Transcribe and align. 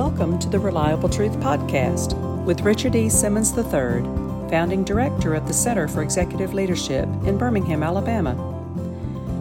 Welcome 0.00 0.38
to 0.38 0.48
the 0.48 0.58
Reliable 0.58 1.10
Truth 1.10 1.34
Podcast 1.40 2.16
with 2.46 2.62
Richard 2.62 2.96
E. 2.96 3.10
Simmons 3.10 3.54
III, 3.54 4.00
founding 4.48 4.82
director 4.82 5.34
of 5.34 5.46
the 5.46 5.52
Center 5.52 5.86
for 5.88 6.02
Executive 6.02 6.54
Leadership 6.54 7.04
in 7.26 7.36
Birmingham, 7.36 7.82
Alabama. 7.82 8.32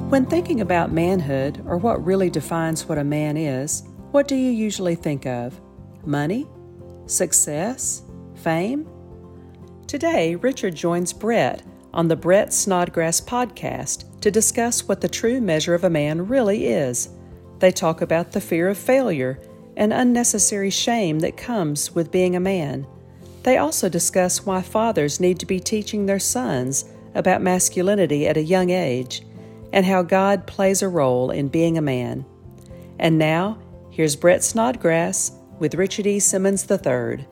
When 0.10 0.26
thinking 0.26 0.60
about 0.60 0.92
manhood 0.92 1.64
or 1.66 1.78
what 1.78 2.06
really 2.06 2.30
defines 2.30 2.90
what 2.90 2.98
a 2.98 3.06
man 3.06 3.38
is, 3.38 3.84
what 4.12 4.28
do 4.28 4.36
you 4.36 4.52
usually 4.52 4.96
think 4.96 5.26
of? 5.26 5.58
Money? 6.06 6.46
Success? 7.06 8.02
Fame? 8.36 8.86
Today, 9.88 10.36
Richard 10.36 10.76
joins 10.76 11.14
Brett 11.14 11.64
on 11.94 12.10
the 12.10 12.18
Brett 12.18 12.54
Snodgrass 12.54 13.22
podcast 13.22 14.20
to 14.20 14.30
discuss 14.30 14.90
what 14.90 15.00
the 15.00 15.08
true 15.08 15.40
measure 15.40 15.74
of 15.74 15.86
a 15.86 15.90
man 15.90 16.28
really 16.28 16.68
is. 16.68 17.08
They 17.60 17.72
talk 17.72 18.02
about 18.02 18.34
the 18.34 18.42
fear 18.42 18.68
of 18.68 18.78
failure 18.78 19.40
and 19.80 19.94
unnecessary 19.94 20.70
shame 20.70 21.20
that 21.20 21.38
comes 21.38 21.96
with 21.96 22.12
being 22.12 22.36
a 22.36 22.40
man. 22.40 22.86
They 23.44 23.58
also 23.58 23.88
discuss 23.88 24.46
why 24.46 24.62
fathers 24.62 25.22
need 25.22 25.40
to 25.40 25.46
be 25.46 25.62
teaching 25.62 26.06
their 26.06 26.20
sons 26.20 26.84
about 27.16 27.42
masculinity 27.42 28.28
at 28.28 28.36
a 28.36 28.44
young 28.44 28.72
age 28.72 29.24
and 29.72 29.86
how 29.86 30.02
God 30.02 30.46
plays 30.46 30.82
a 30.82 30.90
role 30.90 31.32
in 31.32 31.48
being 31.48 31.78
a 31.78 31.82
man. 31.82 32.26
And 33.00 33.18
now, 33.18 33.58
here's 33.90 34.18
Brett 34.18 34.44
Snodgrass 34.44 35.32
with 35.60 35.76
Richard 35.76 36.08
E. 36.08 36.20
Simmons 36.20 36.70
III. 36.70 37.26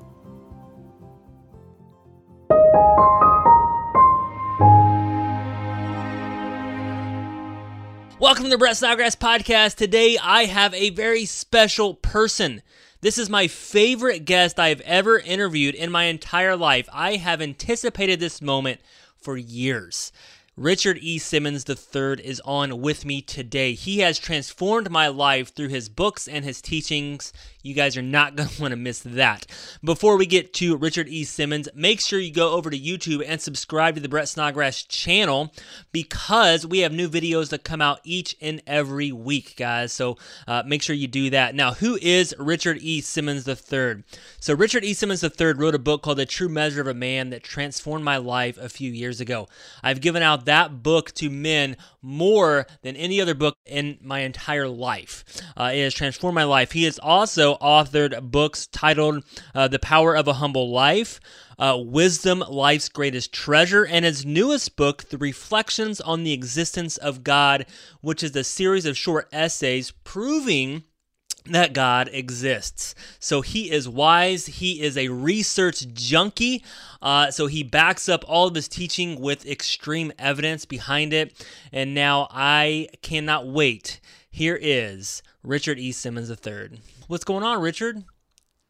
Welcome 8.20 8.46
to 8.46 8.50
the 8.50 8.58
Brett 8.58 8.76
Snodgrass 8.76 9.16
Podcast. 9.16 9.76
Today 9.76 10.18
I 10.18 10.46
have 10.46 10.74
a 10.74 10.90
very 10.90 11.26
special 11.26 11.94
person. 11.94 12.64
This 13.02 13.20
is 13.20 13.30
my 13.30 13.48
favorite 13.48 14.26
guest 14.26 14.58
I've 14.58 14.82
ever 14.82 15.20
interviewed 15.20 15.76
in 15.76 15.92
my 15.92 16.06
entire 16.06 16.56
life. 16.56 16.90
I 16.92 17.18
have 17.18 17.44
anticipated 17.44 18.20
this 18.20 18.42
moment 18.42 18.82
for 19.16 19.38
years. 19.38 20.12
Richard 20.56 20.98
E. 21.00 21.20
Simmons 21.20 21.64
III 21.70 22.20
is 22.26 22.42
on 22.44 22.82
with 22.82 23.06
me 23.06 23.22
today. 23.22 23.74
He 23.74 24.00
has 24.00 24.18
transformed 24.18 24.90
my 24.90 25.08
life 25.10 25.54
through 25.54 25.68
his 25.68 25.88
books 25.88 26.28
and 26.28 26.44
his 26.44 26.60
teachings. 26.60 27.32
You 27.68 27.74
guys 27.74 27.98
are 27.98 28.02
not 28.02 28.36
going 28.38 28.48
to 28.48 28.62
want 28.62 28.72
to 28.72 28.78
miss 28.78 29.00
that. 29.00 29.46
Before 29.84 30.16
we 30.16 30.26
get 30.26 30.54
to 30.54 30.78
Richard 30.78 31.10
E. 31.10 31.26
Simmons, 31.26 31.68
make 31.76 32.00
sure 32.00 32.18
you 32.18 32.32
go 32.32 32.54
over 32.54 32.70
to 32.70 32.80
YouTube 32.80 33.22
and 33.28 33.42
subscribe 33.42 33.96
to 33.96 34.02
the 34.02 34.08
Brett 34.08 34.30
Snodgrass 34.30 34.84
channel 34.84 35.54
because 35.92 36.66
we 36.66 36.80
have 36.80 36.94
new 36.94 37.10
videos 37.10 37.50
that 37.50 37.66
come 37.66 37.82
out 37.82 38.00
each 38.06 38.38
and 38.42 38.64
every 38.66 39.12
week, 39.12 39.56
guys. 39.58 39.92
So 39.92 40.18
uh, 40.48 40.64
make 40.66 40.82
sure 40.82 40.96
you 40.96 41.08
do 41.08 41.30
that. 41.32 41.56
Now, 41.56 41.74
who 41.74 41.98
is 42.02 42.34
Richard 42.40 42.78
E. 42.80 43.02
Simmons 43.02 43.46
III? 43.46 44.04
So, 44.40 44.54
Richard 44.54 44.86
E. 44.86 44.94
Simmons 44.94 45.22
III 45.24 45.54
wrote 45.54 45.76
a 45.76 45.80
book 45.80 46.04
called 46.04 46.20
The 46.20 46.26
True 46.26 46.48
Measure 46.48 46.80
of 46.80 46.88
a 46.88 46.94
Man 46.94 47.32
that 47.32 47.44
transformed 47.44 48.06
my 48.06 48.16
life 48.16 48.58
a 48.58 48.70
few 48.70 48.92
years 48.92 49.20
ago. 49.20 49.50
I've 49.84 50.00
given 50.00 50.24
out 50.24 50.46
that 50.46 50.84
book 50.84 51.12
to 51.16 51.30
men 51.30 51.76
more 52.02 52.66
than 52.82 52.96
any 52.96 53.20
other 53.20 53.34
book 53.34 53.58
in 53.66 53.98
my 54.02 54.20
entire 54.20 54.70
life. 54.70 55.26
Uh, 55.58 55.72
it 55.74 55.84
has 55.84 55.94
transformed 55.94 56.36
my 56.36 56.46
life. 56.46 56.72
He 56.72 56.86
is 56.86 57.00
also 57.00 57.57
authored 57.62 58.32
books 58.32 58.68
titled 58.68 59.24
uh, 59.54 59.68
The 59.68 59.80
Power 59.80 60.16
of 60.16 60.28
a 60.28 60.34
Humble 60.34 60.70
Life, 60.70 61.20
uh, 61.60 61.78
Wisdom, 61.80 62.40
Life's 62.40 62.90
Greatest 62.90 63.34
Treasure, 63.34 63.86
and 63.86 64.06
his 64.06 64.26
newest 64.26 64.76
book, 64.76 65.10
The 65.10 65.18
Reflections 65.18 66.00
on 66.00 66.24
the 66.24 66.34
Existence 66.34 66.98
of 66.98 67.24
God, 67.24 67.66
which 68.02 68.24
is 68.24 68.36
a 68.36 68.44
series 68.44 68.86
of 68.86 68.98
short 68.98 69.28
essays 69.32 69.92
proving 70.04 70.84
that 71.52 71.74
God 71.74 72.10
exists. 72.12 72.96
So 73.20 73.42
he 73.42 73.72
is 73.72 73.88
wise. 73.88 74.46
He 74.46 74.82
is 74.82 74.98
a 74.98 75.10
research 75.10 75.88
junkie. 75.94 76.64
Uh, 77.02 77.32
so 77.32 77.48
he 77.48 77.64
backs 77.64 78.10
up 78.10 78.24
all 78.28 78.48
of 78.48 78.56
his 78.56 78.68
teaching 78.68 79.20
with 79.20 79.46
extreme 79.46 80.12
evidence 80.20 80.66
behind 80.66 81.14
it. 81.14 81.46
And 81.72 81.94
now 81.94 82.28
I 82.32 82.90
cannot 83.02 83.48
wait. 83.48 84.00
Here 84.38 84.60
is 84.62 85.24
Richard 85.42 85.80
E. 85.80 85.92
Simmons 85.92 86.30
III. 86.30 86.80
What's 87.08 87.24
going 87.24 87.44
on, 87.44 87.60
Richard? 87.60 88.04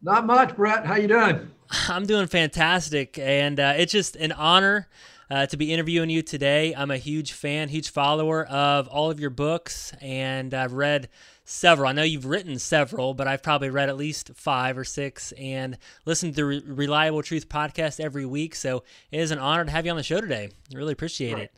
Not 0.02 0.26
much, 0.26 0.56
Brett. 0.56 0.86
How 0.86 0.96
you 0.96 1.10
doing? 1.10 1.52
I'm 1.90 2.06
doing 2.06 2.28
fantastic, 2.28 3.20
and 3.20 3.60
uh, 3.60 3.74
it's 3.76 3.92
just 3.92 4.16
an 4.16 4.32
honor 4.32 4.88
uh, 5.30 5.46
to 5.48 5.58
be 5.58 5.74
interviewing 5.74 6.10
you 6.10 6.22
today. 6.22 6.74
I'm 6.74 6.90
a 6.90 6.96
huge 6.96 7.34
fan, 7.34 7.68
huge 7.68 7.90
follower 7.90 8.46
of 8.46 8.88
all 8.88 9.12
of 9.12 9.20
your 9.20 9.30
books, 9.30 9.92
and 10.00 10.54
I've 10.54 10.72
read 10.72 11.10
several. 11.44 11.90
I 11.90 11.92
know 11.92 12.04
you've 12.04 12.28
written 12.28 12.58
several, 12.60 13.14
but 13.14 13.28
I've 13.28 13.44
probably 13.44 13.70
read 13.70 13.90
at 13.90 13.98
least 13.98 14.32
five 14.36 14.78
or 14.78 14.86
six 14.86 15.34
and 15.34 15.78
listened 16.06 16.34
to 16.38 16.62
the 16.62 16.74
Reliable 16.74 17.24
Truth 17.24 17.50
podcast 17.50 18.00
every 18.00 18.26
week. 18.26 18.56
So 18.56 18.86
it 19.12 19.20
is 19.20 19.32
an 19.32 19.40
honor 19.40 19.66
to 19.66 19.72
have 19.72 19.84
you 19.84 19.92
on 19.92 19.98
the 19.98 20.04
show 20.04 20.22
today. 20.22 20.48
I 20.74 20.78
really 20.78 20.94
appreciate 20.94 21.34
right. 21.34 21.44
it. 21.44 21.52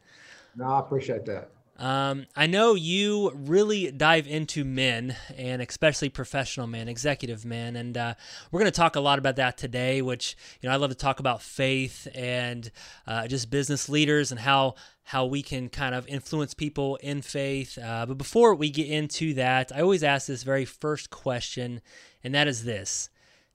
No, 0.55 0.65
I 0.65 0.79
appreciate 0.79 1.27
that. 1.27 1.51
Um, 1.79 2.25
I 2.35 2.45
know 2.45 2.75
you 2.75 3.31
really 3.33 3.89
dive 3.89 4.27
into 4.27 4.65
men 4.65 5.15
and 5.37 5.61
especially 5.61 6.09
professional 6.09 6.67
men, 6.67 6.89
executive 6.89 7.45
men, 7.45 7.77
and 7.77 7.97
uh, 7.97 8.13
we're 8.51 8.59
going 8.59 8.71
to 8.71 8.75
talk 8.75 8.97
a 8.97 8.99
lot 8.99 9.17
about 9.17 9.37
that 9.37 9.57
today. 9.57 10.01
Which 10.01 10.35
you 10.59 10.67
know, 10.67 10.75
I 10.75 10.77
love 10.77 10.89
to 10.89 10.95
talk 10.95 11.21
about 11.21 11.41
faith 11.41 12.05
and 12.13 12.69
uh, 13.07 13.27
just 13.27 13.49
business 13.49 13.87
leaders 13.87 14.29
and 14.29 14.41
how 14.41 14.75
how 15.03 15.25
we 15.25 15.41
can 15.41 15.69
kind 15.69 15.95
of 15.95 16.05
influence 16.09 16.53
people 16.53 16.97
in 16.97 17.21
faith. 17.21 17.77
Uh, 17.77 18.05
but 18.05 18.17
before 18.17 18.53
we 18.55 18.69
get 18.69 18.87
into 18.87 19.33
that, 19.35 19.71
I 19.73 19.79
always 19.79 20.03
ask 20.03 20.27
this 20.27 20.43
very 20.43 20.65
first 20.65 21.09
question, 21.09 21.79
and 22.25 22.35
that 22.35 22.49
is 22.49 22.65
this: 22.65 23.09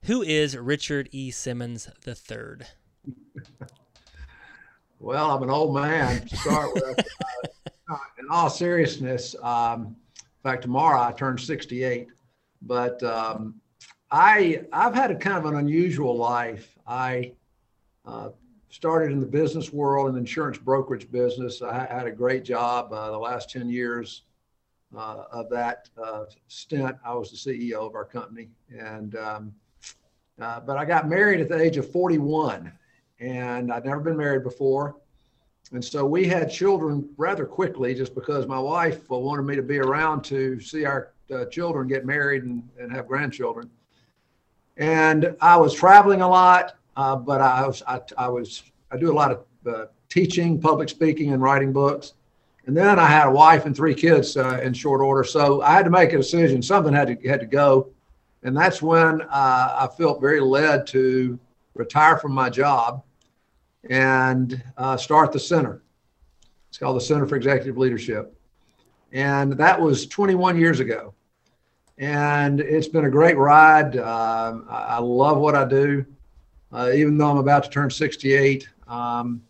Who 0.04 0.22
is 0.22 0.56
Richard 0.56 1.10
E. 1.12 1.30
Simmons 1.30 1.90
III? 2.06 2.66
well, 4.98 5.30
I'm 5.30 5.42
an 5.42 5.50
old 5.50 5.74
man 5.74 6.26
to 6.26 6.36
start 6.38 6.72
with. 6.72 7.06
In 8.18 8.26
all 8.30 8.50
seriousness, 8.50 9.34
um, 9.42 9.96
in 10.16 10.50
fact, 10.50 10.62
tomorrow 10.62 11.00
I 11.00 11.12
turn 11.12 11.38
68, 11.38 12.08
but 12.62 13.02
um, 13.02 13.60
I 14.10 14.64
I've 14.72 14.94
had 14.94 15.10
a 15.10 15.16
kind 15.16 15.38
of 15.38 15.46
an 15.46 15.56
unusual 15.56 16.16
life. 16.16 16.76
I 16.86 17.32
uh, 18.04 18.30
started 18.68 19.12
in 19.12 19.20
the 19.20 19.26
business 19.26 19.72
world 19.72 20.08
in 20.08 20.14
the 20.14 20.20
insurance 20.20 20.58
brokerage 20.58 21.10
business. 21.10 21.62
I 21.62 21.86
had 21.86 22.06
a 22.06 22.12
great 22.12 22.44
job 22.44 22.92
uh, 22.92 23.10
the 23.10 23.18
last 23.18 23.50
10 23.50 23.68
years 23.68 24.22
uh, 24.96 25.24
of 25.32 25.48
that 25.50 25.88
uh, 26.02 26.24
stint. 26.48 26.96
I 27.04 27.14
was 27.14 27.30
the 27.30 27.36
CEO 27.36 27.86
of 27.86 27.94
our 27.94 28.04
company, 28.04 28.50
and 28.76 29.16
um, 29.16 29.54
uh, 30.40 30.60
but 30.60 30.76
I 30.76 30.84
got 30.84 31.08
married 31.08 31.40
at 31.40 31.48
the 31.48 31.60
age 31.60 31.76
of 31.76 31.90
41, 31.90 32.72
and 33.20 33.72
I'd 33.72 33.84
never 33.84 34.00
been 34.00 34.16
married 34.16 34.42
before. 34.42 34.96
And 35.72 35.84
so 35.84 36.04
we 36.04 36.26
had 36.26 36.50
children 36.50 37.08
rather 37.16 37.46
quickly 37.46 37.94
just 37.94 38.14
because 38.14 38.46
my 38.46 38.58
wife 38.58 39.08
wanted 39.08 39.42
me 39.42 39.56
to 39.56 39.62
be 39.62 39.78
around 39.78 40.22
to 40.24 40.60
see 40.60 40.84
our 40.84 41.12
uh, 41.34 41.46
children 41.46 41.88
get 41.88 42.04
married 42.04 42.44
and, 42.44 42.62
and 42.78 42.92
have 42.92 43.08
grandchildren. 43.08 43.70
And 44.76 45.36
I 45.40 45.56
was 45.56 45.72
traveling 45.72 46.20
a 46.20 46.28
lot, 46.28 46.76
uh, 46.96 47.16
but 47.16 47.40
I 47.40 47.66
was, 47.66 47.82
I, 47.86 48.00
I, 48.18 48.28
was, 48.28 48.62
I 48.90 48.96
do 48.96 49.10
a 49.10 49.14
lot 49.14 49.32
of 49.32 49.44
uh, 49.66 49.86
teaching, 50.08 50.60
public 50.60 50.88
speaking, 50.88 51.32
and 51.32 51.42
writing 51.42 51.72
books. 51.72 52.14
And 52.66 52.76
then 52.76 52.98
I 52.98 53.06
had 53.06 53.28
a 53.28 53.30
wife 53.30 53.66
and 53.66 53.76
three 53.76 53.94
kids 53.94 54.36
uh, 54.36 54.60
in 54.62 54.72
short 54.72 55.00
order. 55.00 55.24
So 55.24 55.62
I 55.62 55.72
had 55.72 55.84
to 55.84 55.90
make 55.90 56.12
a 56.12 56.16
decision. 56.16 56.62
Something 56.62 56.94
had 56.94 57.08
to, 57.08 57.28
had 57.28 57.40
to 57.40 57.46
go. 57.46 57.90
And 58.42 58.56
that's 58.56 58.82
when 58.82 59.22
uh, 59.22 59.26
I 59.30 59.88
felt 59.96 60.20
very 60.20 60.40
led 60.40 60.86
to 60.88 61.38
retire 61.74 62.16
from 62.18 62.32
my 62.32 62.50
job 62.50 63.02
and 63.90 64.62
uh, 64.76 64.96
start 64.96 65.32
the 65.32 65.38
center. 65.38 65.82
It's 66.68 66.78
called 66.78 66.96
the 66.96 67.00
Center 67.00 67.26
for 67.26 67.36
Executive 67.36 67.78
Leadership. 67.78 68.36
And 69.12 69.52
that 69.52 69.80
was 69.80 70.06
21 70.06 70.58
years 70.58 70.80
ago. 70.80 71.14
And 71.98 72.60
it's 72.60 72.88
been 72.88 73.04
a 73.04 73.10
great 73.10 73.36
ride. 73.36 73.96
Uh, 73.96 74.58
I 74.68 74.98
love 74.98 75.38
what 75.38 75.54
I 75.54 75.64
do. 75.64 76.04
Uh, 76.72 76.90
even 76.92 77.16
though 77.16 77.30
I'm 77.30 77.38
about 77.38 77.62
to 77.64 77.70
turn 77.70 77.90
68, 77.90 78.68
um, 78.88 79.40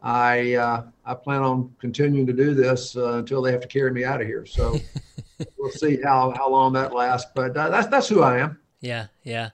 I, 0.00 0.54
uh, 0.54 0.84
I 1.04 1.14
plan 1.14 1.42
on 1.42 1.74
continuing 1.80 2.26
to 2.28 2.32
do 2.32 2.54
this 2.54 2.96
uh, 2.96 3.14
until 3.14 3.42
they 3.42 3.50
have 3.50 3.62
to 3.62 3.68
carry 3.68 3.90
me 3.90 4.04
out 4.04 4.20
of 4.20 4.28
here. 4.28 4.46
So 4.46 4.78
we'll 5.58 5.72
see 5.72 6.00
how, 6.00 6.32
how 6.36 6.48
long 6.48 6.72
that 6.74 6.94
lasts. 6.94 7.30
But 7.34 7.56
uh, 7.56 7.70
that's, 7.70 7.88
that's 7.88 8.08
who 8.08 8.22
I 8.22 8.38
am. 8.38 8.58
Yeah, 8.80 9.08
yeah. 9.24 9.50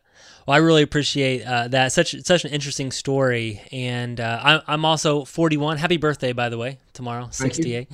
Well, 0.46 0.54
I 0.54 0.58
really 0.58 0.82
appreciate 0.82 1.44
uh, 1.44 1.68
that. 1.68 1.92
Such 1.92 2.14
such 2.22 2.44
an 2.44 2.50
interesting 2.52 2.90
story, 2.90 3.60
and 3.70 4.18
uh, 4.18 4.40
I'm 4.42 4.60
I'm 4.66 4.84
also 4.84 5.24
41. 5.24 5.76
Happy 5.76 5.98
birthday, 5.98 6.32
by 6.32 6.48
the 6.48 6.56
way, 6.56 6.78
tomorrow, 6.94 7.28
68. 7.30 7.88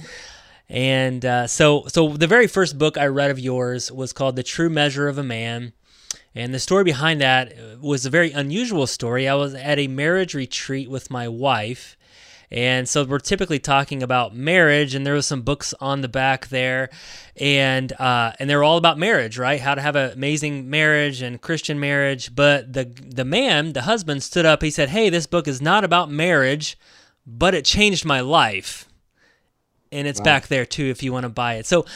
And 0.69 1.25
uh, 1.25 1.47
so 1.47 1.85
so 1.89 2.11
the 2.11 2.27
very 2.27 2.47
first 2.47 2.79
book 2.79 2.97
I 2.97 3.07
read 3.07 3.31
of 3.31 3.39
yours 3.39 3.91
was 3.91 4.13
called 4.13 4.37
The 4.37 4.43
True 4.43 4.71
Measure 4.71 5.09
of 5.09 5.19
a 5.19 5.25
Man. 5.25 5.73
And 6.35 6.53
the 6.53 6.59
story 6.59 6.85
behind 6.85 7.21
that 7.21 7.53
was 7.81 8.07
a 8.07 8.11
very 8.11 8.33
unusual 8.33 8.87
story. 8.87 9.29
I 9.29 9.35
was 9.35 9.55
at 9.55 9.79
a 9.79 9.87
marriage 9.87 10.35
retreat 10.35 10.91
with 10.91 11.11
my 11.11 11.29
wife, 11.29 11.97
And 12.51 12.89
so 12.89 13.05
we're 13.05 13.19
typically 13.19 13.59
talking 13.59 14.03
about 14.03 14.35
marriage, 14.35 14.95
and 14.95 15.07
there 15.07 15.15
was 15.15 15.27
some 15.27 15.43
books 15.43 15.75
on 15.81 16.03
the 16.03 16.09
back 16.09 16.49
there, 16.49 16.91
and 17.37 17.93
uh, 18.01 18.33
and 18.39 18.49
they're 18.49 18.63
all 18.63 18.77
about 18.77 18.99
marriage, 18.99 19.39
right? 19.39 19.61
How 19.61 19.75
to 19.75 19.81
have 19.81 19.97
an 19.97 20.13
amazing 20.13 20.71
marriage 20.71 21.23
and 21.23 21.41
Christian 21.41 21.81
marriage. 21.81 22.35
But 22.35 22.73
the 22.73 22.85
the 22.85 23.25
man, 23.25 23.73
the 23.73 23.83
husband, 23.83 24.23
stood 24.23 24.47
up. 24.47 24.63
He 24.63 24.71
said, 24.71 24.91
"Hey, 24.91 25.09
this 25.09 25.27
book 25.27 25.49
is 25.49 25.61
not 25.61 25.85
about 25.85 26.11
marriage, 26.11 26.79
but 27.27 27.55
it 27.55 27.65
changed 27.65 28.05
my 28.05 28.21
life." 28.21 28.89
And 29.91 30.07
it's 30.09 30.21
wow. 30.21 30.25
back 30.25 30.49
there 30.49 30.67
too 30.67 30.87
if 30.87 31.03
you 31.03 31.13
want 31.13 31.25
to 31.25 31.31
buy 31.31 31.55
it. 31.55 31.67
So 31.67 31.87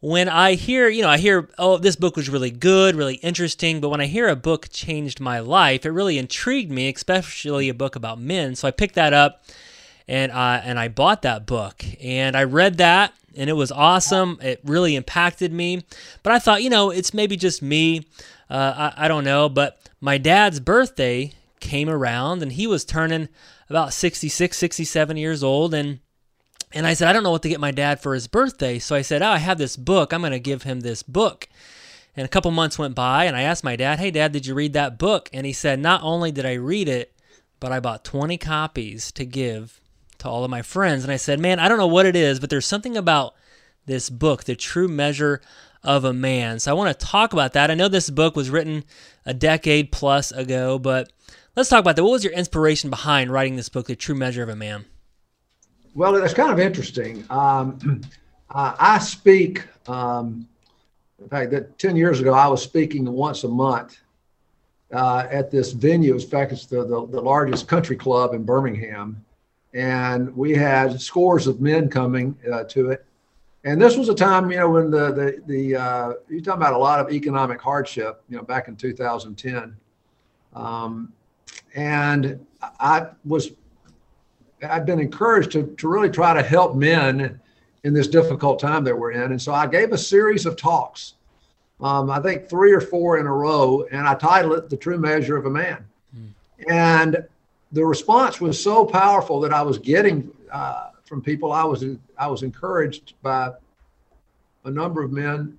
when 0.00 0.28
I 0.30 0.54
hear, 0.54 0.88
you 0.88 1.02
know, 1.02 1.10
I 1.10 1.18
hear, 1.18 1.48
oh, 1.58 1.76
this 1.76 1.96
book 1.96 2.16
was 2.16 2.30
really 2.30 2.50
good, 2.50 2.94
really 2.94 3.16
interesting, 3.16 3.80
but 3.80 3.90
when 3.90 4.00
I 4.00 4.06
hear 4.06 4.28
a 4.28 4.36
book 4.36 4.68
changed 4.70 5.20
my 5.20 5.40
life, 5.40 5.84
it 5.84 5.90
really 5.90 6.16
intrigued 6.16 6.72
me, 6.72 6.88
especially 6.88 7.68
a 7.68 7.74
book 7.74 7.96
about 7.96 8.18
men. 8.18 8.54
So 8.54 8.66
I 8.66 8.70
picked 8.70 8.94
that 8.94 9.12
up 9.12 9.44
and 10.10 10.32
I 10.32 10.56
and 10.56 10.78
I 10.78 10.88
bought 10.88 11.22
that 11.22 11.46
book 11.46 11.84
and 12.02 12.36
I 12.36 12.42
read 12.42 12.78
that 12.78 13.14
and 13.36 13.48
it 13.48 13.52
was 13.52 13.70
awesome. 13.70 14.40
It 14.42 14.60
really 14.64 14.96
impacted 14.96 15.52
me. 15.52 15.84
But 16.24 16.32
I 16.32 16.40
thought, 16.40 16.64
you 16.64 16.68
know, 16.68 16.90
it's 16.90 17.14
maybe 17.14 17.36
just 17.36 17.62
me. 17.62 18.08
Uh, 18.50 18.90
I, 18.96 19.04
I 19.04 19.08
don't 19.08 19.22
know. 19.22 19.48
But 19.48 19.78
my 20.00 20.18
dad's 20.18 20.58
birthday 20.58 21.32
came 21.60 21.88
around 21.88 22.42
and 22.42 22.50
he 22.50 22.66
was 22.66 22.84
turning 22.84 23.28
about 23.68 23.92
66, 23.92 24.56
67 24.56 25.16
years 25.16 25.44
old. 25.44 25.72
And 25.72 26.00
and 26.72 26.88
I 26.88 26.94
said, 26.94 27.08
I 27.08 27.12
don't 27.12 27.22
know 27.22 27.30
what 27.30 27.42
to 27.42 27.48
get 27.48 27.60
my 27.60 27.70
dad 27.70 28.00
for 28.00 28.12
his 28.12 28.26
birthday. 28.26 28.80
So 28.80 28.96
I 28.96 29.02
said, 29.02 29.22
Oh, 29.22 29.30
I 29.30 29.38
have 29.38 29.58
this 29.58 29.76
book. 29.76 30.12
I'm 30.12 30.22
going 30.22 30.32
to 30.32 30.40
give 30.40 30.64
him 30.64 30.80
this 30.80 31.04
book. 31.04 31.48
And 32.16 32.24
a 32.24 32.28
couple 32.28 32.50
months 32.50 32.80
went 32.80 32.96
by, 32.96 33.26
and 33.26 33.36
I 33.36 33.42
asked 33.42 33.62
my 33.62 33.76
dad, 33.76 34.00
Hey, 34.00 34.10
dad, 34.10 34.32
did 34.32 34.44
you 34.44 34.54
read 34.54 34.72
that 34.72 34.98
book? 34.98 35.30
And 35.32 35.46
he 35.46 35.52
said, 35.52 35.78
Not 35.78 36.02
only 36.02 36.32
did 36.32 36.44
I 36.44 36.54
read 36.54 36.88
it, 36.88 37.14
but 37.60 37.70
I 37.70 37.78
bought 37.78 38.04
20 38.04 38.36
copies 38.38 39.12
to 39.12 39.24
give 39.24 39.80
to 40.20 40.28
all 40.28 40.44
of 40.44 40.50
my 40.50 40.62
friends. 40.62 41.02
And 41.02 41.12
I 41.12 41.16
said, 41.16 41.40
Man, 41.40 41.58
I 41.58 41.68
don't 41.68 41.78
know 41.78 41.86
what 41.86 42.06
it 42.06 42.16
is, 42.16 42.40
but 42.40 42.50
there's 42.50 42.66
something 42.66 42.96
about 42.96 43.34
this 43.86 44.08
book, 44.08 44.44
The 44.44 44.56
True 44.56 44.88
Measure 44.88 45.40
of 45.82 46.04
a 46.04 46.12
Man. 46.12 46.58
So 46.58 46.70
I 46.70 46.74
want 46.74 46.98
to 46.98 47.06
talk 47.06 47.32
about 47.32 47.54
that. 47.54 47.70
I 47.70 47.74
know 47.74 47.88
this 47.88 48.10
book 48.10 48.36
was 48.36 48.50
written 48.50 48.84
a 49.26 49.34
decade 49.34 49.92
plus 49.92 50.30
ago, 50.32 50.78
but 50.78 51.12
let's 51.56 51.68
talk 51.68 51.80
about 51.80 51.96
that. 51.96 52.04
What 52.04 52.12
was 52.12 52.24
your 52.24 52.32
inspiration 52.32 52.90
behind 52.90 53.32
writing 53.32 53.56
this 53.56 53.68
book, 53.68 53.86
The 53.86 53.96
True 53.96 54.14
Measure 54.14 54.42
of 54.42 54.48
a 54.48 54.56
Man? 54.56 54.84
Well, 55.94 56.14
it's 56.16 56.34
kind 56.34 56.52
of 56.52 56.60
interesting. 56.60 57.24
Um, 57.30 58.02
I 58.50 58.98
speak, 58.98 59.64
um, 59.88 60.46
in 61.20 61.28
fact, 61.28 61.50
that 61.52 61.78
10 61.78 61.96
years 61.96 62.20
ago, 62.20 62.34
I 62.34 62.48
was 62.48 62.62
speaking 62.62 63.04
once 63.10 63.44
a 63.44 63.48
month 63.48 63.98
uh, 64.92 65.26
at 65.30 65.50
this 65.50 65.72
venue. 65.72 66.14
In 66.14 66.20
fact, 66.20 66.52
it's 66.52 66.66
the, 66.66 66.84
the, 66.84 67.06
the 67.06 67.20
largest 67.20 67.68
country 67.68 67.96
club 67.96 68.34
in 68.34 68.42
Birmingham 68.42 69.24
and 69.74 70.34
we 70.36 70.54
had 70.54 71.00
scores 71.00 71.46
of 71.46 71.60
men 71.60 71.88
coming 71.88 72.36
uh, 72.52 72.64
to 72.64 72.90
it. 72.90 73.04
And 73.64 73.80
this 73.80 73.96
was 73.96 74.08
a 74.08 74.14
time, 74.14 74.50
you 74.50 74.56
know, 74.56 74.70
when 74.70 74.90
the 74.90 75.12
the 75.12 75.42
the 75.46 75.76
uh, 75.76 76.12
you're 76.28 76.40
talking 76.40 76.60
about 76.60 76.72
a 76.72 76.78
lot 76.78 76.98
of 76.98 77.12
economic 77.12 77.60
hardship, 77.60 78.22
you 78.28 78.36
know, 78.36 78.42
back 78.42 78.68
in 78.68 78.76
2010. 78.76 79.76
Um, 80.54 81.12
and 81.74 82.44
I 82.80 83.08
was 83.24 83.52
I've 84.62 84.86
been 84.86 84.98
encouraged 84.98 85.52
to 85.52 85.74
to 85.78 85.88
really 85.88 86.10
try 86.10 86.32
to 86.32 86.42
help 86.42 86.74
men 86.74 87.40
in 87.84 87.94
this 87.94 88.08
difficult 88.08 88.58
time 88.58 88.84
that 88.84 88.98
we're 88.98 89.12
in. 89.12 89.30
And 89.30 89.40
so 89.40 89.52
I 89.52 89.66
gave 89.66 89.92
a 89.92 89.98
series 89.98 90.46
of 90.46 90.56
talks, 90.56 91.14
um, 91.80 92.10
I 92.10 92.20
think 92.20 92.48
three 92.48 92.72
or 92.72 92.80
four 92.80 93.18
in 93.18 93.26
a 93.26 93.32
row, 93.32 93.86
and 93.90 94.06
I 94.06 94.14
titled 94.14 94.58
it 94.58 94.70
"The 94.70 94.76
True 94.76 94.98
Measure 94.98 95.36
of 95.36 95.46
a 95.46 95.50
Man." 95.50 95.84
Mm. 96.16 96.32
And 96.68 97.28
the 97.72 97.84
response 97.84 98.40
was 98.40 98.62
so 98.62 98.84
powerful 98.84 99.40
that 99.40 99.52
I 99.52 99.62
was 99.62 99.78
getting 99.78 100.30
uh, 100.50 100.90
from 101.04 101.22
people. 101.22 101.52
I 101.52 101.64
was 101.64 101.84
I 102.18 102.26
was 102.26 102.42
encouraged 102.42 103.14
by 103.22 103.52
a 104.64 104.70
number 104.70 105.02
of 105.02 105.12
men 105.12 105.58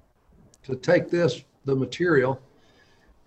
to 0.63 0.75
take 0.75 1.09
this 1.09 1.43
the 1.65 1.75
material 1.75 2.41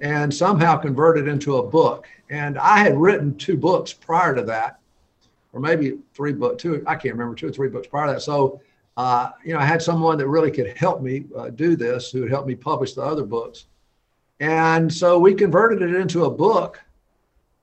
and 0.01 0.33
somehow 0.33 0.77
convert 0.77 1.19
it 1.19 1.29
into 1.29 1.57
a 1.57 1.63
book. 1.63 2.07
And 2.31 2.59
I 2.59 2.79
had 2.79 2.97
written 2.97 3.37
two 3.37 3.57
books 3.57 3.93
prior 3.93 4.35
to 4.35 4.43
that, 4.43 4.81
or 5.53 5.61
maybe 5.61 5.99
three 6.15 6.33
books, 6.33 6.63
two, 6.63 6.83
I 6.87 6.97
can't 6.97 7.15
remember, 7.15 7.35
two 7.35 7.49
or 7.49 7.53
three 7.53 7.69
books 7.69 7.87
prior 7.87 8.09
to 8.09 8.13
that. 8.15 8.21
So, 8.23 8.61
uh, 8.97 9.31
you 9.45 9.55
know, 9.55 9.61
I 9.61 9.65
had 9.65 9.83
someone 9.83 10.19
that 10.19 10.29
really 10.29 10.51
could 10.51 10.77
help 10.77 11.01
me 11.01 11.27
uh, 11.37 11.51
do 11.51 11.77
this, 11.77 12.11
who 12.11 12.23
would 12.23 12.31
help 12.31 12.47
me 12.47 12.55
publish 12.55 12.95
the 12.95 13.03
other 13.03 13.25
books. 13.25 13.67
And 14.41 14.93
so 14.93 15.19
we 15.19 15.33
converted 15.35 15.83
it 15.83 15.95
into 15.95 16.25
a 16.25 16.31
book 16.31 16.81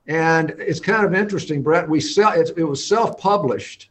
and 0.06 0.50
it's 0.58 0.80
kind 0.80 1.04
of 1.04 1.14
interesting, 1.14 1.62
Brett. 1.62 1.88
We 1.88 2.00
sell 2.00 2.32
it, 2.32 2.50
it 2.56 2.64
was 2.64 2.84
self-published, 2.84 3.90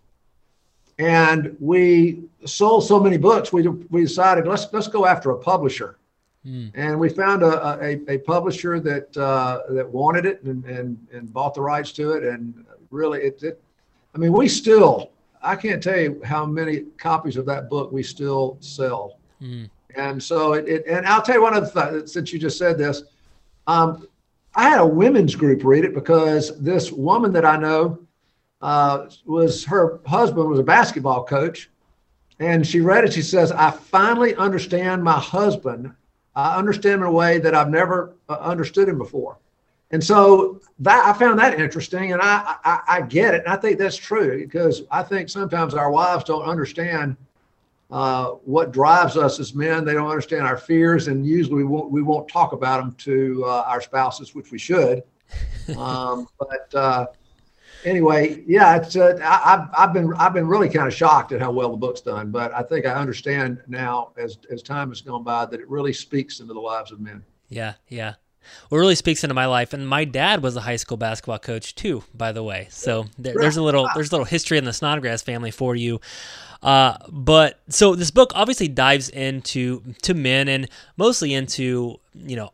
and 1.00 1.56
we 1.60 2.24
sold 2.46 2.86
so 2.86 3.00
many 3.00 3.18
books. 3.18 3.54
We 3.54 3.68
we 3.68 4.02
decided 4.02 4.48
let's 4.48 4.68
let's 4.74 4.88
go 4.88 5.06
after 5.06 5.32
a 5.32 5.38
publisher, 5.38 5.98
mm. 6.46 6.72
and 6.76 7.00
we 7.00 7.10
found 7.10 7.44
a, 7.44 7.80
a, 7.82 8.02
a 8.10 8.18
publisher 8.20 8.80
that 8.82 9.16
uh, 9.16 9.62
that 9.70 9.88
wanted 9.88 10.26
it 10.26 10.44
and, 10.44 10.66
and 10.66 11.08
and 11.14 11.32
bought 11.32 11.54
the 11.54 11.62
rights 11.62 11.92
to 11.94 12.12
it. 12.12 12.24
And 12.24 12.66
really, 12.90 13.22
it, 13.22 13.42
it 13.44 13.64
I 14.14 14.18
mean, 14.18 14.34
we 14.34 14.50
still 14.50 15.12
I 15.42 15.56
can't 15.56 15.82
tell 15.82 16.00
you 16.00 16.22
how 16.24 16.46
many 16.46 16.82
copies 16.98 17.38
of 17.38 17.46
that 17.48 17.70
book 17.70 17.92
we 17.92 18.04
still 18.04 18.58
sell. 18.60 19.18
Mm. 19.42 19.70
And 19.96 20.22
so 20.22 20.54
it, 20.54 20.68
it, 20.68 20.86
and 20.88 21.06
I'll 21.06 21.22
tell 21.22 21.36
you 21.36 21.42
one 21.42 21.54
other 21.54 21.66
thing 21.66 22.08
since 22.08 22.32
you 22.32 22.40
just 22.40 22.58
said 22.58 22.78
this. 22.78 23.04
Um, 23.68 24.08
I 24.54 24.70
had 24.70 24.82
a 24.82 24.86
women's 24.86 25.36
group 25.36 25.64
read 25.64 25.86
it 25.86 25.94
because 25.94 26.58
this 26.60 26.92
woman 26.92 27.32
that 27.34 27.46
I 27.46 27.58
know 27.58 28.00
uh, 28.62 29.08
was 29.26 29.64
her 29.66 30.00
husband 30.06 30.50
was 30.50 30.60
a 30.60 30.64
basketball 30.64 31.24
coach, 31.24 31.70
and 32.40 32.66
she 32.66 32.82
read 32.82 33.06
it. 33.06 33.14
She 33.14 33.22
says, 33.22 33.52
"I 33.52 33.72
finally 33.72 34.36
understand 34.36 35.04
my 35.04 35.20
husband. 35.20 35.92
I 36.36 36.58
understand 36.58 37.02
in 37.02 37.08
a 37.08 37.12
way 37.12 37.40
that 37.40 37.56
I've 37.56 37.70
never 37.70 38.16
uh, 38.30 38.34
understood 38.34 38.90
him 38.90 38.98
before." 38.98 39.38
And 39.92 40.04
so 40.04 40.62
that 40.80 41.06
I 41.06 41.18
found 41.18 41.40
that 41.40 41.60
interesting, 41.60 42.14
and 42.14 42.22
I, 42.22 42.56
I 42.64 42.80
I 42.88 43.02
get 43.02 43.34
it, 43.34 43.46
and 43.46 43.54
I 43.54 43.56
think 43.56 43.80
that's 43.80 43.98
true 43.98 44.38
because 44.38 44.84
I 44.92 45.04
think 45.04 45.30
sometimes 45.30 45.74
our 45.74 45.92
wives 45.92 46.24
don't 46.26 46.44
understand 46.44 47.16
uh, 47.92 48.32
what 48.46 48.72
drives 48.72 49.18
us 49.18 49.40
as 49.40 49.54
men. 49.54 49.84
They 49.84 49.94
don't 49.94 50.10
understand 50.10 50.44
our 50.44 50.58
fears, 50.58 51.08
and 51.08 51.26
usually 51.26 51.56
we 51.58 51.64
won't 51.66 51.92
we 51.92 52.02
won't 52.02 52.28
talk 52.28 52.54
about 52.54 52.82
them 52.82 52.94
to 53.00 53.44
uh, 53.46 53.66
our 53.68 53.82
spouses, 53.82 54.34
which 54.34 54.52
we 54.52 54.58
should. 54.58 55.04
Um, 55.78 56.28
but 56.38 56.76
uh, 56.76 57.06
anyway, 57.86 58.44
yeah, 58.46 58.76
it's 58.76 58.98
uh, 58.98 59.18
I, 59.24 59.52
have 59.52 59.70
I've 59.78 59.94
been 59.94 60.14
I've 60.16 60.34
been 60.34 60.48
really 60.48 60.68
kind 60.68 60.88
of 60.88 60.94
shocked 60.94 61.32
at 61.32 61.40
how 61.40 61.52
well 61.52 61.72
the 61.72 61.78
book's 61.78 62.02
done, 62.02 62.32
but 62.32 62.54
I 62.54 62.64
think 62.64 62.86
I 62.86 62.94
understand 62.94 63.62
now 63.68 64.12
as 64.18 64.38
as 64.52 64.62
time 64.62 64.90
has 64.90 65.00
gone 65.00 65.24
by 65.24 65.46
that 65.46 65.60
it 65.60 65.70
really 65.70 65.94
speaks 65.94 66.42
into 66.42 66.54
the 66.54 66.60
lives 66.60 66.92
of 66.92 67.00
men. 67.00 67.24
Yeah, 67.48 67.76
yeah. 67.88 68.16
Well, 68.70 68.80
it 68.80 68.82
really 68.82 68.96
speaks 68.96 69.24
into 69.24 69.34
my 69.34 69.46
life, 69.46 69.74
and 69.74 69.88
my 69.88 70.04
dad 70.04 70.42
was 70.42 70.56
a 70.56 70.62
high 70.62 70.76
school 70.76 70.98
basketball 70.98 71.40
coach 71.40 71.76
too, 71.76 72.04
by 72.14 72.32
the 72.32 72.44
way. 72.44 72.68
So 72.72 73.06
there, 73.18 73.36
there's 73.38 73.58
a 73.58 73.62
little 73.62 73.88
there's 73.94 74.10
a 74.10 74.16
little 74.16 74.26
history 74.26 74.58
in 74.58 74.66
the 74.66 74.74
Snodgrass 74.74 75.22
family 75.22 75.52
for 75.52 75.76
you. 75.76 76.02
Uh, 76.62 76.98
but 77.10 77.60
so 77.70 77.96
this 77.96 78.12
book 78.12 78.32
obviously 78.36 78.68
dives 78.68 79.10
into 79.10 79.82
to 80.04 80.14
men 80.14 80.48
and 80.48 80.70
mostly 80.96 81.34
into 81.34 82.00
you 82.14 82.36
know 82.36 82.52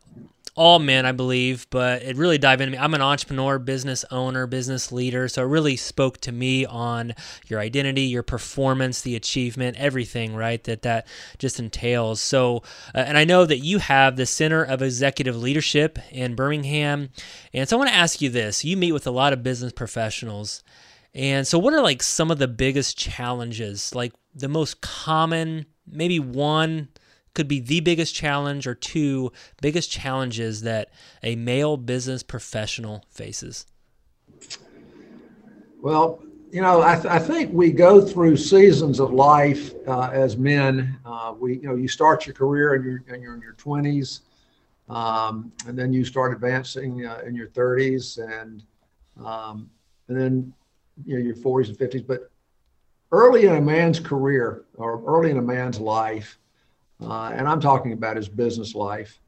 all 0.58 0.80
men, 0.80 1.06
I 1.06 1.12
believe, 1.12 1.68
but 1.70 2.02
it 2.02 2.16
really 2.16 2.36
dived 2.36 2.60
into 2.60 2.72
me. 2.72 2.78
I'm 2.78 2.92
an 2.92 3.00
entrepreneur, 3.00 3.60
business 3.60 4.04
owner, 4.10 4.44
business 4.48 4.90
leader, 4.90 5.28
so 5.28 5.44
it 5.44 5.46
really 5.46 5.76
spoke 5.76 6.18
to 6.22 6.32
me 6.32 6.66
on 6.66 7.14
your 7.46 7.60
identity, 7.60 8.02
your 8.02 8.24
performance, 8.24 9.00
the 9.00 9.14
achievement, 9.14 9.76
everything, 9.78 10.34
right? 10.34 10.62
That 10.64 10.82
that 10.82 11.06
just 11.38 11.60
entails. 11.60 12.20
So, 12.20 12.64
uh, 12.92 12.98
and 13.06 13.16
I 13.16 13.24
know 13.24 13.46
that 13.46 13.58
you 13.58 13.78
have 13.78 14.16
the 14.16 14.26
Center 14.26 14.64
of 14.64 14.82
Executive 14.82 15.36
Leadership 15.36 15.96
in 16.10 16.34
Birmingham, 16.34 17.10
and 17.54 17.68
so 17.68 17.76
I 17.76 17.78
want 17.78 17.90
to 17.90 17.96
ask 17.96 18.20
you 18.20 18.28
this: 18.28 18.64
you 18.64 18.76
meet 18.76 18.90
with 18.90 19.06
a 19.06 19.12
lot 19.12 19.32
of 19.32 19.44
business 19.44 19.72
professionals. 19.72 20.64
And 21.18 21.48
so, 21.48 21.58
what 21.58 21.74
are 21.74 21.82
like 21.82 22.00
some 22.00 22.30
of 22.30 22.38
the 22.38 22.46
biggest 22.46 22.96
challenges, 22.96 23.92
like 23.92 24.12
the 24.36 24.46
most 24.46 24.80
common, 24.80 25.66
maybe 25.84 26.20
one 26.20 26.90
could 27.34 27.48
be 27.48 27.58
the 27.58 27.80
biggest 27.80 28.14
challenge 28.14 28.68
or 28.68 28.74
two 28.76 29.32
biggest 29.60 29.90
challenges 29.90 30.62
that 30.62 30.90
a 31.24 31.34
male 31.34 31.76
business 31.76 32.22
professional 32.22 33.04
faces? 33.10 33.66
Well, 35.82 36.22
you 36.52 36.62
know, 36.62 36.82
I, 36.82 36.94
th- 36.94 37.06
I 37.06 37.18
think 37.18 37.52
we 37.52 37.72
go 37.72 38.00
through 38.00 38.36
seasons 38.36 39.00
of 39.00 39.12
life 39.12 39.72
uh, 39.88 40.10
as 40.12 40.36
men. 40.36 41.00
Uh, 41.04 41.34
we, 41.36 41.56
you 41.56 41.66
know, 41.66 41.74
you 41.74 41.88
start 41.88 42.26
your 42.26 42.34
career 42.34 42.74
and 42.74 42.84
you're, 42.84 43.02
and 43.12 43.20
you're 43.20 43.34
in 43.34 43.40
your 43.40 43.54
20s, 43.54 44.20
um, 44.88 45.50
and 45.66 45.76
then 45.76 45.92
you 45.92 46.04
start 46.04 46.32
advancing 46.32 47.04
uh, 47.06 47.22
in 47.26 47.34
your 47.34 47.48
30s, 47.48 48.18
and 48.18 48.62
um, 49.20 49.68
and 50.06 50.16
then 50.16 50.54
you 51.04 51.16
know 51.18 51.24
your 51.24 51.36
40s 51.36 51.68
and 51.68 51.78
50s. 51.78 52.06
But 52.06 52.30
early 53.12 53.46
in 53.46 53.54
a 53.54 53.60
man's 53.60 54.00
career 54.00 54.64
or 54.76 55.02
early 55.06 55.30
in 55.30 55.38
a 55.38 55.42
man's 55.42 55.80
life, 55.80 56.38
uh, 57.00 57.32
and 57.34 57.48
I'm 57.48 57.60
talking 57.60 57.92
about 57.92 58.16
his 58.16 58.28
business 58.28 58.74
life. 58.74 59.20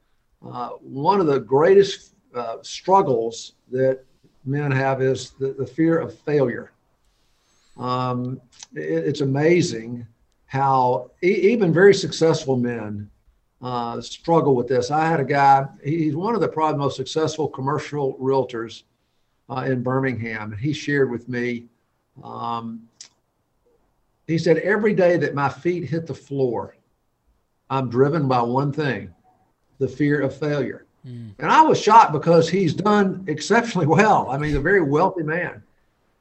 Uh, 0.45 0.69
one 0.81 1.19
of 1.19 1.27
the 1.27 1.39
greatest 1.39 2.15
uh, 2.35 2.57
struggles 2.61 3.53
that 3.71 4.03
men 4.45 4.71
have 4.71 5.01
is 5.01 5.31
the, 5.31 5.53
the 5.53 5.65
fear 5.65 5.99
of 5.99 6.17
failure. 6.19 6.71
um, 7.77 8.41
it, 8.73 8.81
it's 8.81 9.21
amazing 9.21 10.05
how 10.45 11.11
e- 11.23 11.51
even 11.51 11.71
very 11.73 11.93
successful 11.93 12.57
men 12.57 13.09
uh, 13.61 14.01
struggle 14.01 14.55
with 14.55 14.67
this. 14.67 14.91
I 14.91 15.07
had 15.07 15.19
a 15.19 15.23
guy, 15.23 15.65
he's 15.83 16.15
one 16.15 16.35
of 16.35 16.41
the 16.41 16.47
probably 16.47 16.79
most 16.79 16.95
successful 16.97 17.47
commercial 17.47 18.15
realtors 18.15 18.83
uh, 19.51 19.63
in 19.65 19.83
Birmingham. 19.83 20.53
And 20.53 20.59
he 20.59 20.73
shared 20.73 21.11
with 21.11 21.27
me, 21.27 21.65
um, 22.23 22.87
he 24.25 24.37
said, 24.37 24.57
every 24.59 24.93
day 24.93 25.17
that 25.17 25.35
my 25.35 25.49
feet 25.49 25.83
hit 25.83 26.07
the 26.07 26.13
floor, 26.13 26.77
I'm 27.69 27.89
driven 27.89 28.27
by 28.27 28.41
one 28.41 28.71
thing 28.71 29.13
the 29.77 29.87
fear 29.87 30.21
of 30.21 30.35
failure. 30.35 30.85
Mm. 31.05 31.31
And 31.39 31.51
I 31.51 31.61
was 31.61 31.81
shocked 31.81 32.13
because 32.13 32.47
he's 32.49 32.73
done 32.73 33.23
exceptionally 33.27 33.87
well. 33.87 34.29
I 34.29 34.37
mean, 34.37 34.49
he's 34.49 34.57
a 34.57 34.61
very 34.61 34.81
wealthy 34.81 35.23
man. 35.23 35.61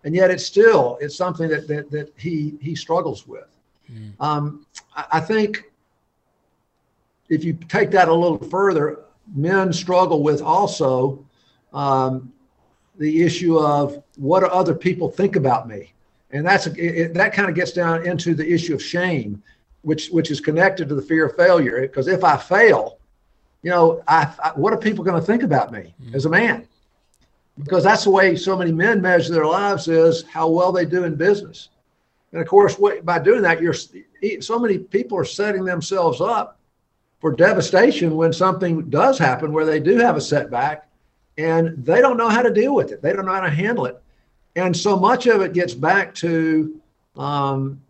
And 0.02 0.14
yet 0.14 0.30
it's 0.30 0.46
still, 0.46 0.96
it's 1.00 1.14
something 1.14 1.48
that, 1.50 1.68
that, 1.68 1.90
that 1.90 2.12
he, 2.16 2.54
he 2.60 2.74
struggles 2.74 3.26
with. 3.26 3.46
Mm. 3.92 4.12
Um, 4.18 4.66
I, 4.96 5.04
I 5.12 5.20
think 5.20 5.64
if 7.28 7.44
you 7.44 7.52
take 7.68 7.90
that 7.92 8.08
a 8.08 8.14
little 8.14 8.38
further, 8.38 9.00
men 9.34 9.72
struggle 9.72 10.22
with 10.22 10.40
also 10.40 11.24
um, 11.72 12.32
the 13.00 13.22
issue 13.22 13.58
of 13.58 14.02
what 14.16 14.40
do 14.40 14.46
other 14.46 14.74
people 14.74 15.10
think 15.10 15.34
about 15.34 15.66
me, 15.66 15.94
and 16.32 16.46
that's 16.46 16.66
it, 16.66 17.14
that 17.14 17.32
kind 17.32 17.48
of 17.48 17.54
gets 17.54 17.72
down 17.72 18.06
into 18.06 18.34
the 18.34 18.46
issue 18.46 18.74
of 18.74 18.82
shame, 18.82 19.42
which 19.80 20.10
which 20.10 20.30
is 20.30 20.38
connected 20.38 20.86
to 20.90 20.94
the 20.94 21.02
fear 21.02 21.26
of 21.26 21.34
failure. 21.34 21.80
Because 21.80 22.08
if 22.08 22.22
I 22.22 22.36
fail, 22.36 22.98
you 23.62 23.70
know, 23.70 24.02
I, 24.06 24.30
I 24.44 24.50
what 24.50 24.74
are 24.74 24.76
people 24.76 25.02
going 25.02 25.18
to 25.18 25.26
think 25.26 25.42
about 25.42 25.72
me 25.72 25.94
mm-hmm. 26.02 26.14
as 26.14 26.26
a 26.26 26.28
man? 26.28 26.68
Because 27.58 27.84
that's 27.84 28.04
the 28.04 28.10
way 28.10 28.36
so 28.36 28.54
many 28.54 28.70
men 28.70 29.00
measure 29.00 29.32
their 29.32 29.46
lives 29.46 29.88
is 29.88 30.22
how 30.24 30.48
well 30.48 30.70
they 30.70 30.84
do 30.84 31.04
in 31.04 31.14
business. 31.14 31.70
And 32.32 32.42
of 32.42 32.46
course, 32.46 32.78
what, 32.78 33.04
by 33.04 33.18
doing 33.18 33.40
that, 33.42 33.62
you're 33.62 33.74
so 34.40 34.58
many 34.58 34.76
people 34.76 35.16
are 35.16 35.24
setting 35.24 35.64
themselves 35.64 36.20
up 36.20 36.58
for 37.18 37.32
devastation 37.32 38.14
when 38.14 38.32
something 38.34 38.90
does 38.90 39.18
happen 39.18 39.52
where 39.52 39.64
they 39.64 39.80
do 39.80 39.96
have 39.96 40.16
a 40.18 40.20
setback 40.20 40.89
and 41.38 41.84
they 41.84 42.00
don't 42.00 42.16
know 42.16 42.28
how 42.28 42.42
to 42.42 42.52
deal 42.52 42.74
with 42.74 42.92
it. 42.92 43.02
They 43.02 43.12
don't 43.12 43.26
know 43.26 43.34
how 43.34 43.40
to 43.40 43.50
handle 43.50 43.86
it. 43.86 44.00
And 44.56 44.76
so 44.76 44.96
much 44.96 45.26
of 45.26 45.42
it 45.42 45.52
gets 45.52 45.74
back 45.74 46.14
to, 46.16 46.80
um, 47.16 47.80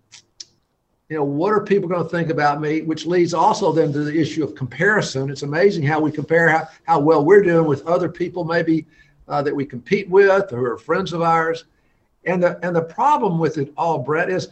you 1.08 1.16
know, 1.16 1.24
what 1.24 1.52
are 1.52 1.64
people 1.64 1.88
going 1.88 2.02
to 2.02 2.08
think 2.08 2.30
about 2.30 2.60
me? 2.60 2.82
Which 2.82 3.06
leads 3.06 3.34
also 3.34 3.72
then 3.72 3.92
to 3.92 4.04
the 4.04 4.18
issue 4.18 4.44
of 4.44 4.54
comparison. 4.54 5.30
It's 5.30 5.42
amazing 5.42 5.84
how 5.84 6.00
we 6.00 6.12
compare 6.12 6.48
how, 6.48 6.68
how 6.84 7.00
well 7.00 7.24
we're 7.24 7.42
doing 7.42 7.66
with 7.66 7.86
other 7.86 8.08
people, 8.08 8.44
maybe 8.44 8.86
uh, 9.26 9.42
that 9.42 9.54
we 9.54 9.64
compete 9.64 10.08
with 10.08 10.52
or 10.52 10.72
are 10.72 10.78
friends 10.78 11.12
of 11.12 11.22
ours. 11.22 11.64
And 12.24 12.42
the, 12.42 12.64
and 12.64 12.76
the 12.76 12.82
problem 12.82 13.38
with 13.38 13.58
it 13.58 13.72
all, 13.76 13.98
Brett, 13.98 14.28
is 14.30 14.48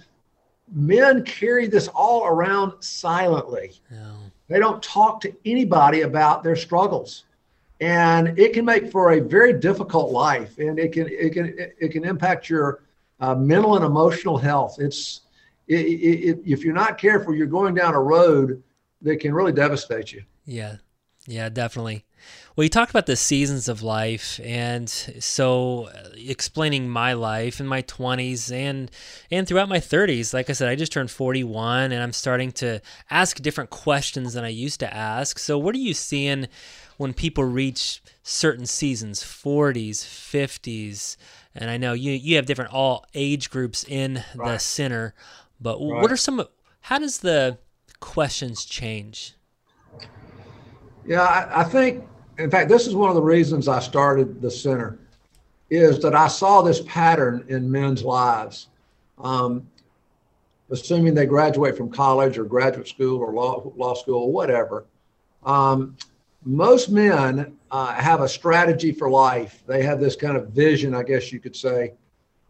men 0.72 1.22
carry 1.24 1.66
this 1.66 1.88
all 1.88 2.26
around 2.26 2.72
silently. 2.80 3.72
Yeah. 3.90 4.12
They 4.48 4.58
don't 4.58 4.82
talk 4.82 5.20
to 5.20 5.34
anybody 5.44 6.02
about 6.02 6.42
their 6.42 6.56
struggles. 6.56 7.24
And 7.80 8.38
it 8.38 8.52
can 8.52 8.64
make 8.64 8.90
for 8.90 9.12
a 9.12 9.20
very 9.20 9.52
difficult 9.52 10.10
life 10.10 10.58
and 10.58 10.78
it 10.78 10.92
can 10.92 11.06
it 11.08 11.32
can 11.32 11.54
it 11.56 11.92
can 11.92 12.04
impact 12.04 12.48
your 12.50 12.82
uh, 13.20 13.34
mental 13.34 13.76
and 13.76 13.84
emotional 13.84 14.36
health. 14.36 14.76
It's 14.80 15.20
it, 15.68 15.74
it, 15.76 16.40
if 16.44 16.64
you're 16.64 16.74
not 16.74 16.98
careful, 16.98 17.34
you're 17.34 17.46
going 17.46 17.74
down 17.74 17.94
a 17.94 18.00
road 18.00 18.62
that 19.02 19.20
can 19.20 19.32
really 19.32 19.52
devastate 19.52 20.12
you. 20.12 20.24
Yeah. 20.44 20.76
Yeah, 21.26 21.50
definitely. 21.50 22.06
Well, 22.56 22.64
you 22.64 22.70
talked 22.70 22.90
about 22.90 23.04
the 23.04 23.16
seasons 23.16 23.68
of 23.68 23.82
life, 23.82 24.40
and 24.42 24.88
so 24.88 25.88
uh, 25.94 26.08
explaining 26.16 26.88
my 26.88 27.12
life 27.12 27.60
in 27.60 27.66
my 27.66 27.82
20s 27.82 28.50
and 28.50 28.90
and 29.30 29.46
throughout 29.46 29.68
my 29.68 29.78
30s. 29.78 30.32
Like 30.32 30.48
I 30.48 30.54
said, 30.54 30.70
I 30.70 30.74
just 30.74 30.90
turned 30.90 31.10
41, 31.10 31.92
and 31.92 32.02
I'm 32.02 32.14
starting 32.14 32.50
to 32.52 32.80
ask 33.10 33.40
different 33.42 33.68
questions 33.68 34.32
than 34.32 34.44
I 34.44 34.48
used 34.48 34.80
to 34.80 34.92
ask. 34.92 35.38
So, 35.38 35.58
what 35.58 35.74
are 35.74 35.78
you 35.78 35.92
seeing 35.92 36.48
when 36.98 37.14
people 37.14 37.44
reach 37.44 38.02
certain 38.22 38.66
seasons, 38.66 39.22
40s, 39.22 40.04
50s? 40.04 41.16
And 41.54 41.70
I 41.70 41.78
know 41.78 41.94
you 41.94 42.12
you 42.12 42.36
have 42.36 42.46
different 42.46 42.72
all 42.72 43.06
age 43.14 43.48
groups 43.50 43.84
in 43.88 44.22
right. 44.36 44.52
the 44.52 44.58
center, 44.58 45.14
but 45.60 45.78
right. 45.80 46.02
what 46.02 46.12
are 46.12 46.16
some? 46.16 46.44
How 46.82 46.98
does 46.98 47.18
the 47.18 47.58
questions 47.98 48.64
change? 48.64 49.34
Yeah, 51.06 51.22
I, 51.22 51.62
I 51.62 51.64
think 51.64 52.04
in 52.38 52.50
fact, 52.50 52.68
this 52.68 52.86
is 52.86 52.94
one 52.94 53.08
of 53.08 53.16
the 53.16 53.22
reasons 53.22 53.68
I 53.68 53.80
started 53.80 54.40
the 54.40 54.50
center, 54.50 54.98
is 55.70 56.00
that 56.00 56.14
I 56.14 56.28
saw 56.28 56.62
this 56.62 56.80
pattern 56.82 57.44
in 57.48 57.70
men's 57.70 58.04
lives. 58.04 58.68
Um, 59.18 59.68
assuming 60.70 61.14
they 61.14 61.26
graduate 61.26 61.76
from 61.76 61.90
college 61.90 62.38
or 62.38 62.44
graduate 62.44 62.86
school 62.86 63.18
or 63.18 63.32
law, 63.32 63.72
law 63.76 63.94
school 63.94 64.24
or 64.24 64.32
whatever, 64.32 64.84
um, 65.44 65.96
most 66.44 66.88
men 66.90 67.56
uh, 67.70 67.94
have 67.94 68.20
a 68.20 68.28
strategy 68.28 68.92
for 68.92 69.10
life. 69.10 69.62
They 69.66 69.82
have 69.82 70.00
this 70.00 70.16
kind 70.16 70.36
of 70.36 70.48
vision, 70.48 70.94
I 70.94 71.02
guess 71.02 71.32
you 71.32 71.40
could 71.40 71.56
say, 71.56 71.94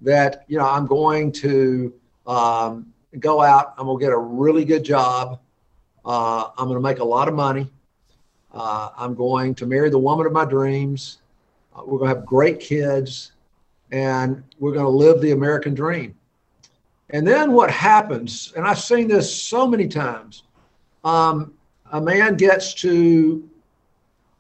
that 0.01 0.45
you 0.49 0.59
know 0.59 0.67
I'm 0.67 0.87
going 0.87 1.33
to 1.33 1.93
um, 2.27 2.93
go 3.19 3.41
out. 3.41 3.75
I'm 3.79 3.87
to 3.87 3.99
get 3.99 4.13
a 4.13 4.19
really 4.19 4.65
good 4.65 4.85
job. 4.85 5.41
Uh, 6.05 6.51
I'm 6.57 6.67
going 6.67 6.77
to 6.77 6.83
make 6.83 7.01
a 7.01 7.05
lot 7.05 7.29
of 7.29 7.35
money. 7.35 7.69
Uh, 8.53 8.91
I'm 8.97 9.15
going 9.15 9.55
to 9.57 9.67
marry 9.67 9.91
the 9.91 9.99
woman 9.99 10.27
of 10.27 10.33
my 10.33 10.45
dreams. 10.45 11.19
Uh, 11.75 11.83
we're 11.85 11.99
going 11.99 12.11
to 12.11 12.17
have 12.17 12.27
great 12.27 12.61
kids, 12.61 13.33
and 13.91 14.43
we're 14.59 14.73
going 14.73 14.85
to 14.85 14.91
live 14.91 15.21
the 15.21 15.33
American 15.33 15.75
dream. 15.75 16.15
And 17.11 17.27
then 17.27 17.53
what 17.53 17.71
happens, 17.71 18.53
and 18.57 18.67
I've 18.67 18.79
seen 18.79 19.09
this 19.09 19.35
so 19.35 19.67
many 19.67 19.89
times, 19.89 20.45
um, 21.05 21.55
a 21.93 22.01
man 22.01 22.37
gets 22.37 22.75
to, 22.75 23.49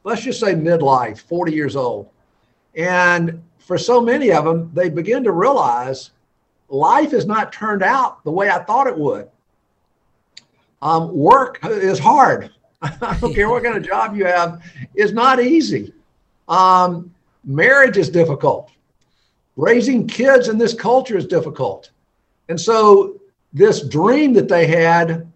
let's 0.08 0.22
just 0.22 0.40
say 0.40 0.54
midlife, 0.54 1.20
40 1.20 1.52
years 1.52 1.76
old. 1.76 2.08
And 2.74 3.42
for 3.58 3.76
so 3.76 4.00
many 4.00 4.32
of 4.32 4.46
them, 4.46 4.70
they 4.72 4.88
begin 4.88 5.22
to 5.24 5.32
realize 5.32 6.12
life 6.70 7.10
has 7.10 7.26
not 7.26 7.52
turned 7.52 7.82
out 7.82 8.24
the 8.24 8.30
way 8.30 8.48
I 8.48 8.64
thought 8.64 8.86
it 8.86 8.96
would. 8.96 9.28
Um, 10.80 11.14
work 11.14 11.58
is 11.62 11.98
hard. 11.98 12.50
I 12.82 13.18
don't 13.20 13.34
care 13.34 13.50
what 13.50 13.64
kind 13.64 13.76
of 13.76 13.86
job 13.86 14.16
you 14.16 14.24
have, 14.24 14.62
is 14.94 15.12
not 15.12 15.42
easy. 15.42 15.92
Um, 16.48 17.14
marriage 17.44 17.98
is 17.98 18.08
difficult. 18.08 18.70
Raising 19.56 20.06
kids 20.06 20.48
in 20.48 20.56
this 20.56 20.72
culture 20.72 21.18
is 21.18 21.26
difficult. 21.26 21.90
And 22.48 22.58
so, 22.58 23.20
this 23.52 23.86
dream 23.86 24.32
that 24.34 24.48
they 24.48 24.66
had 24.66 25.30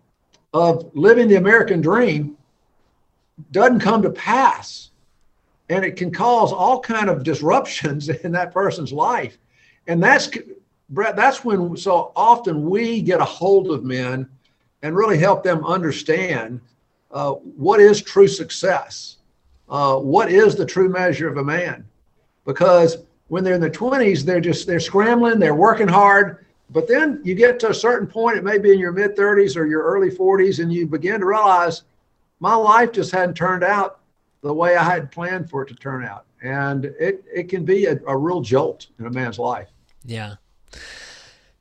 of 0.54 0.90
living 0.94 1.28
the 1.28 1.36
American 1.36 1.82
dream 1.82 2.38
doesn't 3.50 3.80
come 3.80 4.02
to 4.02 4.10
pass. 4.10 4.90
And 5.68 5.84
it 5.84 5.96
can 5.96 6.12
cause 6.12 6.52
all 6.52 6.80
kind 6.80 7.08
of 7.08 7.24
disruptions 7.24 8.08
in 8.24 8.32
that 8.32 8.52
person's 8.52 8.92
life. 8.92 9.38
And 9.86 10.02
that's 10.02 10.30
Brett, 10.90 11.16
that's 11.16 11.44
when 11.44 11.76
so 11.76 12.12
often 12.14 12.68
we 12.68 13.00
get 13.00 13.20
a 13.20 13.24
hold 13.24 13.70
of 13.70 13.82
men 13.82 14.28
and 14.82 14.94
really 14.94 15.16
help 15.16 15.42
them 15.42 15.64
understand 15.64 16.60
uh, 17.10 17.32
what 17.32 17.80
is 17.80 18.02
true 18.02 18.28
success? 18.28 19.16
Uh, 19.68 19.96
what 19.96 20.30
is 20.30 20.54
the 20.54 20.66
true 20.66 20.88
measure 20.88 21.28
of 21.28 21.38
a 21.38 21.44
man? 21.44 21.86
Because 22.44 22.98
when 23.28 23.44
they're 23.44 23.54
in 23.54 23.60
their 23.60 23.70
20s, 23.70 24.22
they're 24.22 24.40
just 24.40 24.66
they're 24.66 24.80
scrambling, 24.80 25.38
they're 25.38 25.54
working 25.54 25.88
hard. 25.88 26.44
But 26.70 26.88
then 26.88 27.20
you 27.22 27.34
get 27.34 27.58
to 27.60 27.70
a 27.70 27.74
certain 27.74 28.06
point, 28.06 28.36
it 28.36 28.44
may 28.44 28.58
be 28.58 28.72
in 28.72 28.78
your 28.78 28.92
mid 28.92 29.16
30s 29.16 29.56
or 29.56 29.66
your 29.66 29.82
early 29.82 30.10
40s, 30.10 30.58
and 30.62 30.72
you 30.72 30.86
begin 30.86 31.20
to 31.20 31.26
realize 31.26 31.82
my 32.42 32.56
life 32.56 32.90
just 32.90 33.12
hadn't 33.12 33.36
turned 33.36 33.62
out 33.62 34.00
the 34.42 34.52
way 34.52 34.74
I 34.76 34.82
had 34.82 35.12
planned 35.12 35.48
for 35.48 35.62
it 35.62 35.68
to 35.68 35.76
turn 35.76 36.04
out. 36.04 36.26
And 36.42 36.86
it, 36.86 37.24
it 37.32 37.48
can 37.48 37.64
be 37.64 37.86
a, 37.86 38.00
a 38.04 38.18
real 38.18 38.40
jolt 38.40 38.88
in 38.98 39.06
a 39.06 39.10
man's 39.10 39.38
life. 39.38 39.68
Yeah. 40.04 40.34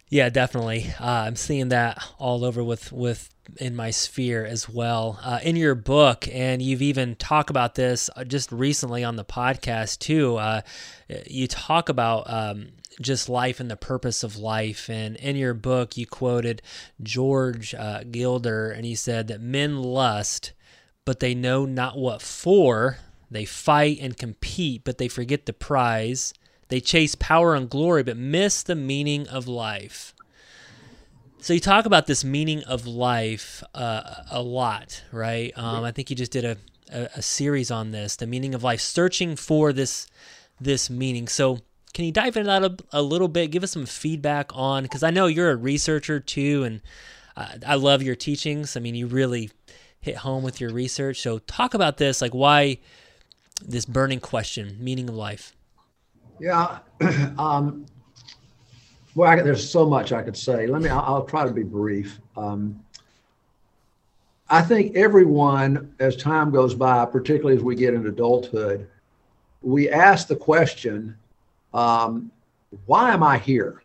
Yeah, 0.10 0.30
definitely. 0.30 0.92
Uh, 1.00 1.06
I'm 1.06 1.36
seeing 1.36 1.70
that 1.70 2.04
all 2.18 2.44
over 2.44 2.64
with 2.64 2.92
with 2.92 3.30
in 3.58 3.76
my 3.76 3.92
sphere 3.92 4.44
as 4.44 4.68
well. 4.68 5.20
Uh, 5.24 5.40
in 5.44 5.56
your 5.56 5.76
book, 5.76 6.28
and 6.32 6.64
you've 6.64 6.82
even 6.82 7.16
talked 7.16 7.52
about 7.52 7.76
this 7.76 8.10
uh, 8.16 8.24
just 8.24 8.52
recently 8.52 9.04
on 9.04 9.18
the 9.18 9.24
podcast 9.24 10.00
too. 10.00 10.38
Uh, 10.38 10.62
you 11.28 11.48
talk 11.48 11.90
about 11.90 12.28
um, 12.28 12.70
just 13.00 13.30
life 13.30 13.60
and 13.60 13.70
the 13.70 13.78
purpose 13.78 14.24
of 14.24 14.36
life. 14.36 14.90
And 14.90 15.16
in 15.16 15.36
your 15.36 15.54
book, 15.54 15.96
you 15.96 16.08
quoted 16.08 16.62
George 17.02 17.76
uh, 17.76 18.04
Gilder, 18.04 18.72
and 18.72 18.84
he 18.84 18.96
said 18.96 19.28
that 19.28 19.42
men 19.42 19.82
lust, 19.82 20.54
but 21.06 21.20
they 21.20 21.34
know 21.34 21.66
not 21.66 21.98
what 21.98 22.22
for. 22.22 22.98
They 23.30 23.46
fight 23.46 24.00
and 24.02 24.18
compete, 24.18 24.84
but 24.84 24.98
they 24.98 25.08
forget 25.08 25.46
the 25.46 25.54
prize. 25.54 26.34
They 26.68 26.82
chase 26.82 27.16
power 27.16 27.56
and 27.56 27.70
glory, 27.70 28.04
but 28.04 28.18
miss 28.18 28.64
the 28.64 28.76
meaning 28.76 29.28
of 29.28 29.48
life. 29.48 30.14
So 31.40 31.54
you 31.54 31.60
talk 31.60 31.86
about 31.86 32.06
this 32.06 32.24
meaning 32.24 32.64
of 32.64 32.86
life 32.86 33.64
uh, 33.74 34.24
a 34.30 34.42
lot, 34.42 35.04
right? 35.12 35.52
Um, 35.58 35.84
I 35.84 35.92
think 35.92 36.10
you 36.10 36.16
just 36.16 36.32
did 36.32 36.46
a, 36.46 36.58
a, 36.94 37.10
a, 37.16 37.22
series 37.22 37.72
on 37.72 37.90
this, 37.90 38.16
the 38.16 38.28
meaning 38.28 38.54
of 38.54 38.64
life, 38.64 38.80
searching 38.80 39.36
for 39.36 39.74
this 39.74 40.08
this 40.60 40.90
meaning. 40.90 41.28
So 41.28 41.60
can 41.96 42.06
you 42.06 42.12
dive 42.12 42.38
into 42.38 42.48
that 42.48 42.64
a, 42.64 42.78
a 42.94 43.02
little 43.02 43.28
bit? 43.28 43.50
Give 43.50 43.64
us 43.64 43.72
some 43.72 43.88
feedback 43.88 44.52
on 44.54 44.84
because 44.84 45.02
I 45.02 45.10
know 45.10 45.26
you're 45.26 45.50
a 45.50 45.56
researcher 45.56 46.20
too, 46.20 46.64
and 46.64 46.82
I, 47.36 47.58
I 47.66 47.76
love 47.76 48.04
your 48.04 48.16
teachings. 48.16 48.78
I 48.78 48.80
mean, 48.80 48.94
you 48.94 49.08
really 49.08 49.50
hit 50.02 50.18
home 50.18 50.44
with 50.44 50.60
your 50.60 50.72
research. 50.72 51.22
So 51.22 51.40
talk 51.40 51.74
about 51.74 51.98
this, 51.98 52.22
like 52.22 52.34
why 52.34 52.80
this 53.66 53.86
burning 53.86 54.20
question, 54.20 54.78
meaning 54.80 55.08
of 55.08 55.16
life. 55.16 55.56
Yeah. 56.40 56.80
um, 57.38 57.86
well, 59.14 59.30
I, 59.30 59.42
there's 59.42 59.68
so 59.68 59.86
much 59.88 60.12
I 60.12 60.24
could 60.24 60.38
say. 60.38 60.68
Let 60.68 60.82
me, 60.82 60.90
I'll, 60.90 61.02
I'll 61.02 61.26
try 61.26 61.46
to 61.46 61.54
be 61.54 61.64
brief. 61.64 62.20
Um, 62.36 62.84
I 64.50 64.62
think 64.62 64.96
everyone, 64.98 65.94
as 66.00 66.18
time 66.18 66.52
goes 66.52 66.74
by, 66.74 67.06
particularly 67.06 67.56
as 67.56 67.64
we 67.64 67.76
get 67.76 67.94
into 67.94 68.10
adulthood, 68.10 68.88
we 69.62 69.90
ask 69.90 70.28
the 70.28 70.36
question, 70.36 71.16
um, 71.74 72.32
why 72.86 73.14
am 73.14 73.24
I 73.24 73.38
here? 73.38 73.82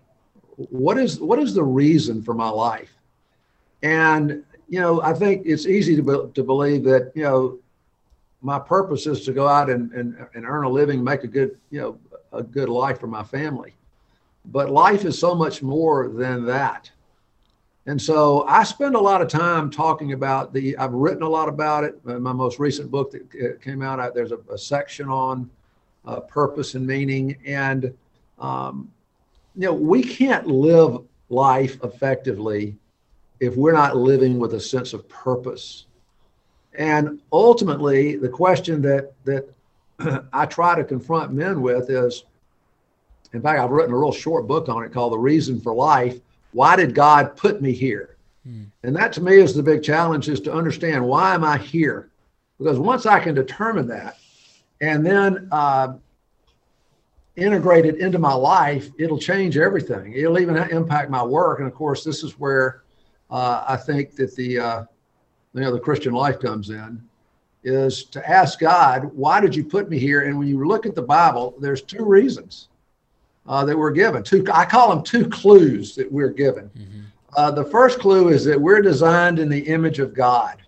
What 0.56 0.98
is 0.98 1.20
what 1.20 1.38
is 1.38 1.54
the 1.54 1.62
reason 1.62 2.22
for 2.22 2.34
my 2.34 2.48
life? 2.48 2.96
And 3.82 4.42
you 4.68 4.80
know, 4.80 5.00
I 5.02 5.12
think 5.12 5.42
it's 5.46 5.66
easy 5.66 5.96
to, 5.96 6.02
be, 6.02 6.32
to 6.34 6.42
believe 6.42 6.84
that 6.84 7.12
you 7.14 7.22
know 7.22 7.58
my 8.42 8.58
purpose 8.58 9.06
is 9.06 9.24
to 9.24 9.32
go 9.32 9.48
out 9.48 9.70
and, 9.70 9.92
and, 9.92 10.16
and 10.34 10.44
earn 10.44 10.64
a 10.64 10.68
living, 10.68 11.02
make 11.02 11.24
a 11.24 11.28
good 11.28 11.58
you 11.70 11.80
know 11.80 11.98
a 12.32 12.42
good 12.42 12.68
life 12.68 13.00
for 13.00 13.06
my 13.06 13.22
family. 13.22 13.74
But 14.46 14.70
life 14.70 15.04
is 15.04 15.18
so 15.18 15.34
much 15.34 15.62
more 15.62 16.08
than 16.08 16.44
that. 16.46 16.90
And 17.86 18.00
so 18.02 18.44
I 18.48 18.64
spend 18.64 18.96
a 18.96 19.00
lot 19.00 19.22
of 19.22 19.28
time 19.28 19.70
talking 19.70 20.12
about 20.12 20.52
the, 20.52 20.76
I've 20.76 20.92
written 20.92 21.22
a 21.22 21.28
lot 21.28 21.48
about 21.48 21.84
it. 21.84 21.98
In 22.06 22.20
my 22.20 22.32
most 22.32 22.58
recent 22.58 22.90
book 22.90 23.12
that 23.12 23.60
came 23.62 23.80
out, 23.80 24.12
there's 24.12 24.32
a, 24.32 24.38
a 24.50 24.58
section 24.58 25.08
on 25.08 25.48
uh, 26.04 26.20
purpose 26.20 26.74
and 26.74 26.84
meaning. 26.84 27.36
And, 27.46 27.96
um, 28.40 28.90
you 29.54 29.66
know, 29.66 29.72
we 29.72 30.02
can't 30.02 30.48
live 30.48 30.98
life 31.28 31.78
effectively 31.84 32.76
if 33.40 33.56
we're 33.56 33.72
not 33.72 33.96
living 33.96 34.38
with 34.38 34.54
a 34.54 34.60
sense 34.60 34.92
of 34.92 35.08
purpose. 35.08 35.86
And 36.74 37.20
ultimately, 37.32 38.16
the 38.16 38.28
question 38.28 38.82
that, 38.82 39.12
that 39.24 39.48
I 40.32 40.46
try 40.46 40.74
to 40.74 40.84
confront 40.84 41.32
men 41.32 41.60
with 41.60 41.90
is, 41.90 42.24
in 43.32 43.42
fact, 43.42 43.60
I've 43.60 43.70
written 43.70 43.92
a 43.92 43.98
real 43.98 44.12
short 44.12 44.46
book 44.46 44.68
on 44.68 44.84
it 44.84 44.92
called 44.92 45.12
The 45.12 45.18
Reason 45.18 45.60
for 45.60 45.74
Life. 45.74 46.20
Why 46.52 46.76
did 46.76 46.94
God 46.94 47.36
put 47.36 47.60
me 47.60 47.72
here? 47.72 48.16
Hmm. 48.44 48.64
And 48.82 48.96
that 48.96 49.12
to 49.14 49.22
me 49.22 49.36
is 49.36 49.54
the 49.54 49.62
big 49.62 49.82
challenge 49.82 50.28
is 50.28 50.40
to 50.40 50.52
understand 50.52 51.06
why 51.06 51.34
am 51.34 51.44
I 51.44 51.58
here? 51.58 52.10
Because 52.58 52.78
once 52.78 53.04
I 53.04 53.20
can 53.20 53.34
determine 53.34 53.86
that 53.88 54.16
and 54.80 55.04
then 55.04 55.48
uh, 55.52 55.94
integrate 57.36 57.84
it 57.84 57.96
into 57.96 58.18
my 58.18 58.32
life, 58.32 58.90
it'll 58.98 59.18
change 59.18 59.58
everything. 59.58 60.12
It'll 60.14 60.38
even 60.38 60.56
impact 60.56 61.10
my 61.10 61.22
work. 61.22 61.58
And 61.58 61.68
of 61.68 61.74
course, 61.74 62.04
this 62.04 62.22
is 62.22 62.38
where 62.38 62.82
uh, 63.30 63.64
I 63.68 63.76
think 63.76 64.14
that 64.16 64.34
the 64.36 64.58
uh, 64.58 64.84
you 65.54 65.60
know 65.60 65.72
the 65.72 65.80
Christian 65.80 66.12
life 66.12 66.40
comes 66.40 66.70
in 66.70 67.02
is 67.64 68.04
to 68.04 68.30
ask 68.30 68.60
God, 68.60 69.04
why 69.12 69.40
did 69.40 69.54
you 69.54 69.64
put 69.64 69.90
me 69.90 69.98
here? 69.98 70.22
And 70.22 70.38
when 70.38 70.46
you 70.46 70.64
look 70.66 70.86
at 70.86 70.94
the 70.94 71.02
Bible, 71.02 71.54
there's 71.58 71.82
two 71.82 72.04
reasons 72.04 72.68
uh, 73.44 73.64
that 73.64 73.76
we're 73.76 73.90
given. 73.90 74.22
Two, 74.22 74.44
I 74.52 74.64
call 74.64 74.90
them 74.90 75.02
two 75.02 75.28
clues 75.28 75.96
that 75.96 76.10
we're 76.10 76.30
given. 76.30 76.70
Mm-hmm. 76.78 77.00
Uh, 77.36 77.50
the 77.50 77.64
first 77.64 77.98
clue 77.98 78.28
is 78.28 78.44
that 78.44 78.60
we're 78.60 78.80
designed 78.80 79.40
in 79.40 79.48
the 79.48 79.58
image 79.58 79.98
of 79.98 80.14
God. 80.14 80.62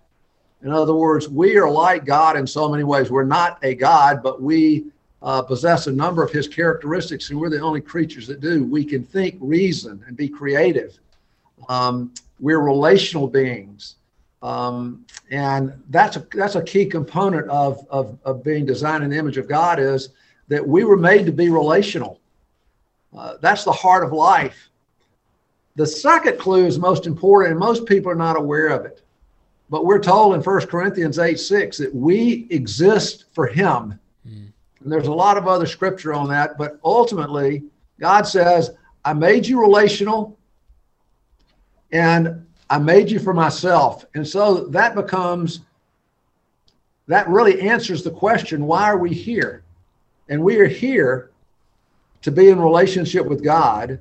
In 0.63 0.71
other 0.71 0.95
words, 0.95 1.29
we 1.29 1.57
are 1.57 1.71
like 1.71 2.05
God 2.05 2.37
in 2.37 2.47
so 2.47 2.69
many 2.69 2.83
ways. 2.83 3.11
We're 3.13 3.23
not 3.23 3.59
a 3.63 3.75
God, 3.75 4.23
but 4.23 4.43
we 4.43 4.87
uh, 5.23 5.43
possess 5.43 5.87
a 5.87 5.93
number 5.93 6.23
of 6.23 6.33
his 6.33 6.49
characteristics, 6.49 7.31
and 7.31 7.41
we're 7.41 7.49
the 7.49 7.61
only 7.61 7.81
creatures 7.81 8.27
that 8.27 8.41
do. 8.41 8.65
We 8.65 8.85
can 8.85 9.05
think, 9.05 9.37
reason, 9.41 10.03
and 10.07 10.17
be 10.17 10.29
creative. 10.29 10.99
Um, 11.69 12.13
we're 12.41 12.61
relational 12.61 13.27
beings. 13.27 13.97
Um, 14.43 15.05
and 15.31 15.73
that's 15.91 16.17
a, 16.17 16.27
that's 16.33 16.55
a 16.55 16.63
key 16.63 16.87
component 16.87 17.49
of, 17.49 17.85
of, 17.91 18.19
of 18.25 18.45
being 18.45 18.65
designed 18.65 19.03
in 19.03 19.11
the 19.11 19.17
image 19.17 19.37
of 19.37 19.49
God 19.49 19.81
is 19.81 20.11
that 20.47 20.67
we 20.67 20.85
were 20.85 20.97
made 20.97 21.27
to 21.27 21.33
be 21.33 21.49
relational. 21.49 22.21
Uh, 23.17 23.35
that's 23.41 23.65
the 23.65 23.73
heart 23.73 24.05
of 24.05 24.13
life. 24.13 24.69
The 25.77 25.87
second 25.87 26.39
clue 26.39 26.67
is 26.67 26.79
most 26.79 27.07
important, 27.07 27.53
and 27.53 27.61
most 27.61 27.87
people 27.87 28.11
are 28.11 28.17
not 28.17 28.37
aware 28.37 28.69
of 28.69 28.85
it. 28.85 29.03
But 29.71 29.85
we're 29.85 30.01
told 30.01 30.35
in 30.35 30.43
1 30.43 30.67
Corinthians 30.67 31.19
8 31.19 31.39
6 31.39 31.79
that 31.79 31.95
we 31.95 32.47
exist 32.51 33.27
for 33.33 33.47
Him. 33.47 33.99
Mm. 34.27 34.53
And 34.81 34.93
there's 34.93 35.09
a 35.09 35.13
lot 35.13 35.37
of 35.37 35.47
other 35.47 35.67
scripture 35.67 36.15
on 36.15 36.29
that, 36.31 36.57
but 36.57 36.79
ultimately, 36.85 37.65
God 38.01 38.23
says, 38.23 38.71
I 39.05 39.13
made 39.13 39.47
you 39.47 39.61
relational 39.61 40.38
and 41.93 42.47
I 42.71 42.79
made 42.79 43.11
you 43.11 43.19
for 43.19 43.33
myself. 43.33 44.05
And 44.15 44.27
so 44.27 44.67
that 44.67 44.95
becomes, 44.95 45.61
that 47.07 47.29
really 47.29 47.61
answers 47.61 48.03
the 48.03 48.11
question 48.11 48.67
why 48.67 48.85
are 48.85 48.99
we 48.99 49.13
here? 49.13 49.63
And 50.29 50.43
we 50.43 50.59
are 50.59 50.67
here 50.67 51.31
to 52.23 52.31
be 52.31 52.49
in 52.49 52.61
relationship 52.61 53.25
with 53.25 53.43
God 53.43 53.99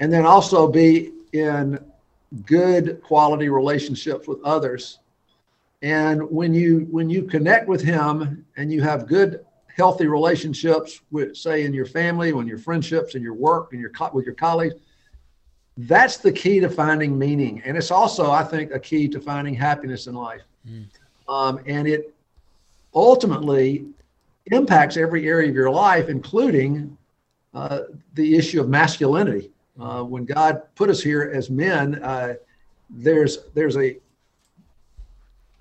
and 0.00 0.12
then 0.12 0.26
also 0.26 0.66
be 0.66 1.12
in 1.32 1.78
good 2.46 3.00
quality 3.02 3.48
relationships 3.48 4.26
with 4.26 4.42
others 4.42 4.98
and 5.82 6.22
when 6.30 6.54
you 6.54 6.86
when 6.90 7.10
you 7.10 7.24
connect 7.24 7.68
with 7.68 7.82
him 7.82 8.44
and 8.56 8.72
you 8.72 8.80
have 8.80 9.06
good 9.06 9.44
healthy 9.76 10.06
relationships 10.06 11.00
with 11.10 11.36
say 11.36 11.64
in 11.64 11.74
your 11.74 11.86
family 11.86 12.32
when 12.32 12.46
your 12.46 12.58
friendships 12.58 13.14
and 13.14 13.22
your 13.22 13.34
work 13.34 13.72
and 13.72 13.80
your 13.80 13.90
with 14.12 14.24
your 14.24 14.34
colleagues 14.34 14.74
that's 15.76 16.18
the 16.18 16.30
key 16.30 16.60
to 16.60 16.68
finding 16.68 17.18
meaning 17.18 17.62
and 17.64 17.76
it's 17.76 17.90
also 17.90 18.30
i 18.30 18.42
think 18.42 18.72
a 18.72 18.78
key 18.78 19.08
to 19.08 19.20
finding 19.20 19.54
happiness 19.54 20.06
in 20.06 20.14
life 20.14 20.42
mm. 20.68 20.84
um, 21.28 21.60
and 21.66 21.88
it 21.88 22.14
ultimately 22.94 23.86
impacts 24.46 24.96
every 24.96 25.28
area 25.28 25.48
of 25.48 25.54
your 25.54 25.70
life, 25.70 26.08
including 26.08 26.96
uh, 27.54 27.82
the 28.14 28.36
issue 28.36 28.60
of 28.60 28.68
masculinity. 28.68 29.50
Uh, 29.80 30.02
when 30.02 30.24
God 30.24 30.62
put 30.74 30.90
us 30.90 31.02
here 31.02 31.30
as 31.34 31.48
men, 31.48 32.02
uh, 32.02 32.34
there's 32.90 33.44
there's 33.54 33.76
a 33.76 33.96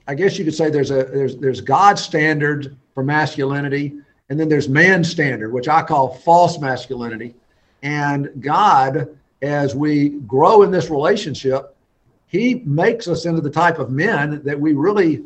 I 0.08 0.16
guess 0.16 0.38
you 0.38 0.44
could 0.44 0.56
say 0.56 0.70
there's 0.70 0.92
a 0.92 1.04
there's 1.04 1.38
there's 1.38 1.62
God's 1.62 2.02
standard 2.02 2.76
for 2.94 3.04
masculinity, 3.04 3.94
and 4.30 4.40
then 4.40 4.50
there's 4.50 4.68
man's 4.68 5.10
standard, 5.10 5.54
which 5.54 5.70
I 5.70 5.82
call 5.82 6.16
false 6.16 6.60
masculinity. 6.60 7.36
And 7.84 8.30
God, 8.42 9.18
as 9.42 9.76
we 9.76 10.10
grow 10.10 10.64
in 10.64 10.72
this 10.72 10.90
relationship, 10.90 11.76
He 12.28 12.56
makes 12.66 13.08
us 13.08 13.26
into 13.26 13.42
the 13.42 13.50
type 13.50 13.80
of 13.80 13.92
men 13.92 14.42
that 14.44 14.60
we 14.60 14.74
really 14.74 15.24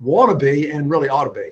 want 0.00 0.30
to 0.30 0.36
be 0.36 0.70
and 0.70 0.90
really 0.90 1.08
ought 1.08 1.24
to 1.24 1.30
be. 1.30 1.50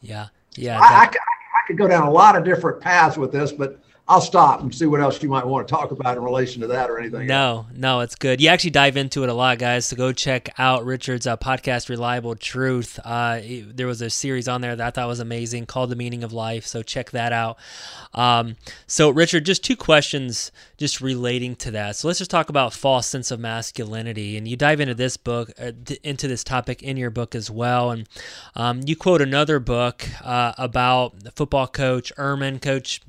Yeah. 0.00 0.28
Yeah. 0.56 0.80
I, 0.80 0.84
I, 0.84 1.04
I, 1.04 1.66
could 1.66 1.78
go 1.78 1.86
down 1.86 2.06
a 2.06 2.10
lot 2.10 2.36
of 2.36 2.44
different 2.44 2.80
paths 2.80 3.16
with 3.16 3.32
this, 3.32 3.52
but 3.52 3.78
I'll 4.12 4.20
stop 4.20 4.60
and 4.60 4.74
see 4.74 4.84
what 4.84 5.00
else 5.00 5.22
you 5.22 5.30
might 5.30 5.46
want 5.46 5.66
to 5.66 5.72
talk 5.72 5.90
about 5.90 6.18
in 6.18 6.22
relation 6.22 6.60
to 6.60 6.66
that 6.66 6.90
or 6.90 6.98
anything. 6.98 7.26
No, 7.26 7.66
else. 7.66 7.66
no, 7.74 8.00
it's 8.00 8.14
good. 8.14 8.42
You 8.42 8.48
actually 8.50 8.68
dive 8.68 8.98
into 8.98 9.22
it 9.22 9.30
a 9.30 9.32
lot, 9.32 9.58
guys. 9.58 9.86
So 9.86 9.96
go 9.96 10.12
check 10.12 10.50
out 10.58 10.84
Richard's 10.84 11.26
uh, 11.26 11.38
podcast, 11.38 11.88
Reliable 11.88 12.34
Truth. 12.34 13.00
Uh, 13.02 13.40
there 13.42 13.86
was 13.86 14.02
a 14.02 14.10
series 14.10 14.48
on 14.48 14.60
there 14.60 14.76
that 14.76 14.86
I 14.86 14.90
thought 14.90 15.08
was 15.08 15.18
amazing 15.20 15.64
called 15.64 15.88
The 15.88 15.96
Meaning 15.96 16.22
of 16.24 16.30
Life. 16.30 16.66
So 16.66 16.82
check 16.82 17.12
that 17.12 17.32
out. 17.32 17.58
Um, 18.12 18.56
so, 18.86 19.08
Richard, 19.08 19.46
just 19.46 19.64
two 19.64 19.76
questions 19.76 20.52
just 20.76 21.00
relating 21.00 21.56
to 21.56 21.70
that. 21.70 21.96
So 21.96 22.06
let's 22.06 22.18
just 22.18 22.30
talk 22.30 22.50
about 22.50 22.74
false 22.74 23.06
sense 23.06 23.30
of 23.30 23.40
masculinity. 23.40 24.36
And 24.36 24.46
you 24.46 24.58
dive 24.58 24.80
into 24.80 24.94
this 24.94 25.16
book, 25.16 25.52
uh, 25.58 25.72
into 26.02 26.28
this 26.28 26.44
topic 26.44 26.82
in 26.82 26.98
your 26.98 27.08
book 27.08 27.34
as 27.34 27.50
well. 27.50 27.90
And 27.90 28.06
um, 28.54 28.82
you 28.84 28.94
quote 28.94 29.22
another 29.22 29.58
book 29.58 30.06
uh, 30.22 30.52
about 30.58 31.20
the 31.20 31.30
football 31.30 31.66
coach, 31.66 32.12
Ehrmann, 32.18 32.60
Coach 32.60 33.00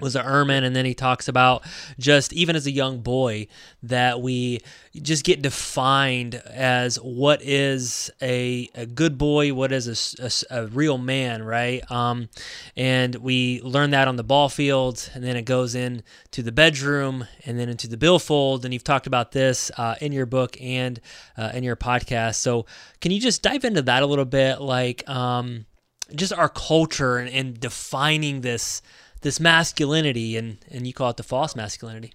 was 0.00 0.16
a 0.16 0.22
Ehrmann, 0.22 0.64
and 0.64 0.74
then 0.74 0.84
he 0.84 0.94
talks 0.94 1.28
about 1.28 1.64
just 1.98 2.32
even 2.32 2.56
as 2.56 2.66
a 2.66 2.70
young 2.70 3.00
boy 3.00 3.46
that 3.82 4.20
we 4.20 4.60
just 4.96 5.24
get 5.24 5.40
defined 5.40 6.34
as 6.34 6.96
what 6.96 7.40
is 7.42 8.10
a, 8.20 8.68
a 8.74 8.86
good 8.86 9.16
boy, 9.16 9.54
what 9.54 9.70
is 9.70 10.14
a, 10.18 10.24
a, 10.24 10.62
a 10.62 10.66
real 10.66 10.98
man, 10.98 11.42
right? 11.42 11.88
Um, 11.90 12.28
and 12.76 13.14
we 13.16 13.60
learn 13.62 13.90
that 13.90 14.08
on 14.08 14.16
the 14.16 14.24
ball 14.24 14.48
field, 14.48 15.08
and 15.14 15.22
then 15.22 15.36
it 15.36 15.44
goes 15.44 15.74
in 15.74 16.02
to 16.32 16.42
the 16.42 16.50
bedroom, 16.50 17.26
and 17.46 17.58
then 17.58 17.68
into 17.68 17.86
the 17.88 17.96
billfold. 17.96 18.64
And 18.64 18.74
you've 18.74 18.84
talked 18.84 19.06
about 19.06 19.32
this 19.32 19.70
uh, 19.76 19.94
in 20.00 20.12
your 20.12 20.26
book 20.26 20.60
and 20.60 21.00
uh, 21.36 21.52
in 21.54 21.62
your 21.62 21.76
podcast. 21.76 22.36
So, 22.36 22.66
can 23.00 23.12
you 23.12 23.20
just 23.20 23.42
dive 23.42 23.64
into 23.64 23.82
that 23.82 24.02
a 24.02 24.06
little 24.06 24.24
bit, 24.24 24.60
like 24.60 25.08
um, 25.08 25.66
just 26.14 26.32
our 26.32 26.48
culture 26.48 27.18
and, 27.18 27.30
and 27.30 27.60
defining 27.60 28.40
this? 28.40 28.82
This 29.22 29.40
masculinity 29.40 30.36
and 30.36 30.58
and 30.70 30.86
you 30.86 30.92
call 30.92 31.10
it 31.10 31.16
the 31.16 31.22
false 31.22 31.54
masculinity 31.54 32.14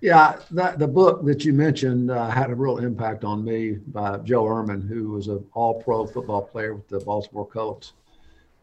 yeah 0.00 0.36
that, 0.50 0.78
the 0.78 0.88
book 0.88 1.24
that 1.24 1.44
you 1.44 1.52
mentioned 1.52 2.10
uh, 2.10 2.28
had 2.28 2.50
a 2.50 2.54
real 2.54 2.78
impact 2.78 3.24
on 3.24 3.44
me 3.44 3.72
by 3.88 4.16
joe 4.18 4.44
ehrmann 4.44 4.86
who 4.88 5.10
was 5.10 5.28
an 5.28 5.44
all-pro 5.54 6.06
football 6.06 6.42
player 6.42 6.74
with 6.74 6.88
the 6.88 7.00
baltimore 7.00 7.46
colts 7.46 7.92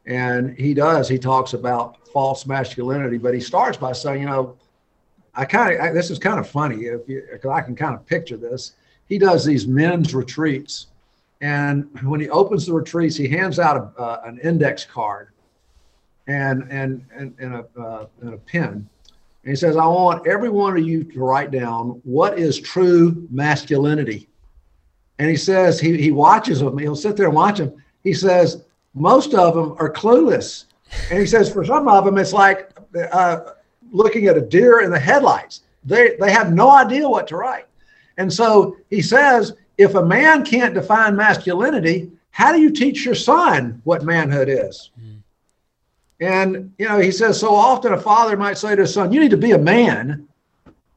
And 0.05 0.57
he 0.57 0.73
does, 0.73 1.07
he 1.07 1.19
talks 1.19 1.53
about 1.53 2.07
false 2.07 2.45
masculinity, 2.45 3.17
but 3.17 3.33
he 3.33 3.39
starts 3.39 3.77
by 3.77 3.91
saying, 3.93 4.21
you 4.21 4.27
know, 4.27 4.57
I 5.35 5.45
kind 5.45 5.79
of, 5.79 5.93
this 5.93 6.09
is 6.09 6.17
kind 6.17 6.39
of 6.39 6.49
funny 6.49 6.85
if 6.85 7.07
you, 7.07 7.23
cause 7.41 7.51
I 7.51 7.61
can 7.61 7.75
kind 7.75 7.93
of 7.95 8.05
picture 8.05 8.37
this. 8.37 8.73
He 9.07 9.17
does 9.19 9.45
these 9.45 9.67
men's 9.67 10.15
retreats. 10.15 10.87
And 11.41 11.87
when 12.03 12.19
he 12.19 12.29
opens 12.29 12.65
the 12.65 12.73
retreats, 12.73 13.15
he 13.15 13.27
hands 13.27 13.59
out 13.59 13.77
a, 13.77 14.01
uh, 14.01 14.21
an 14.25 14.39
index 14.39 14.83
card 14.83 15.29
and, 16.29 16.63
and, 16.69 17.03
and, 17.15 17.35
and, 17.39 17.55
a, 17.55 17.65
uh, 17.79 18.05
and 18.21 18.33
a 18.35 18.37
pen. 18.37 18.87
And 19.43 19.51
he 19.51 19.55
says, 19.55 19.75
I 19.75 19.85
want 19.85 20.27
every 20.27 20.49
one 20.49 20.77
of 20.77 20.87
you 20.87 21.03
to 21.03 21.19
write 21.19 21.49
down 21.49 22.01
what 22.03 22.37
is 22.37 22.59
true 22.59 23.27
masculinity. 23.31 24.27
And 25.17 25.29
he 25.29 25.35
says, 25.35 25.79
he, 25.79 25.97
he 25.97 26.11
watches 26.11 26.59
them, 26.59 26.77
he'll 26.77 26.95
sit 26.95 27.17
there 27.17 27.27
and 27.27 27.35
watch 27.35 27.57
them. 27.57 27.73
He 28.03 28.13
says, 28.13 28.63
most 28.93 29.33
of 29.33 29.55
them 29.55 29.75
are 29.79 29.91
clueless. 29.91 30.65
And 31.09 31.19
he 31.19 31.25
says, 31.25 31.51
for 31.51 31.65
some 31.65 31.87
of 31.87 32.05
them, 32.05 32.17
it's 32.17 32.33
like 32.33 32.71
uh, 33.11 33.39
looking 33.91 34.27
at 34.27 34.37
a 34.37 34.41
deer 34.41 34.81
in 34.81 34.91
the 34.91 34.99
headlights. 34.99 35.61
They, 35.83 36.15
they 36.19 36.31
have 36.31 36.53
no 36.53 36.71
idea 36.71 37.07
what 37.09 37.27
to 37.29 37.37
write. 37.37 37.65
And 38.17 38.31
so 38.31 38.77
he 38.89 39.01
says, 39.01 39.53
if 39.77 39.95
a 39.95 40.05
man 40.05 40.45
can't 40.45 40.73
define 40.73 41.15
masculinity, 41.15 42.11
how 42.31 42.51
do 42.51 42.59
you 42.59 42.69
teach 42.69 43.05
your 43.05 43.15
son 43.15 43.81
what 43.83 44.03
manhood 44.03 44.49
is? 44.49 44.91
Mm. 45.01 45.18
And, 46.21 46.73
you 46.77 46.87
know, 46.87 46.99
he 46.99 47.11
says, 47.11 47.39
so 47.39 47.55
often 47.55 47.93
a 47.93 47.99
father 47.99 48.35
might 48.35 48.57
say 48.57 48.75
to 48.75 48.81
his 48.81 48.93
son, 48.93 49.13
you 49.13 49.19
need 49.19 49.31
to 49.31 49.37
be 49.37 49.51
a 49.51 49.57
man. 49.57 50.27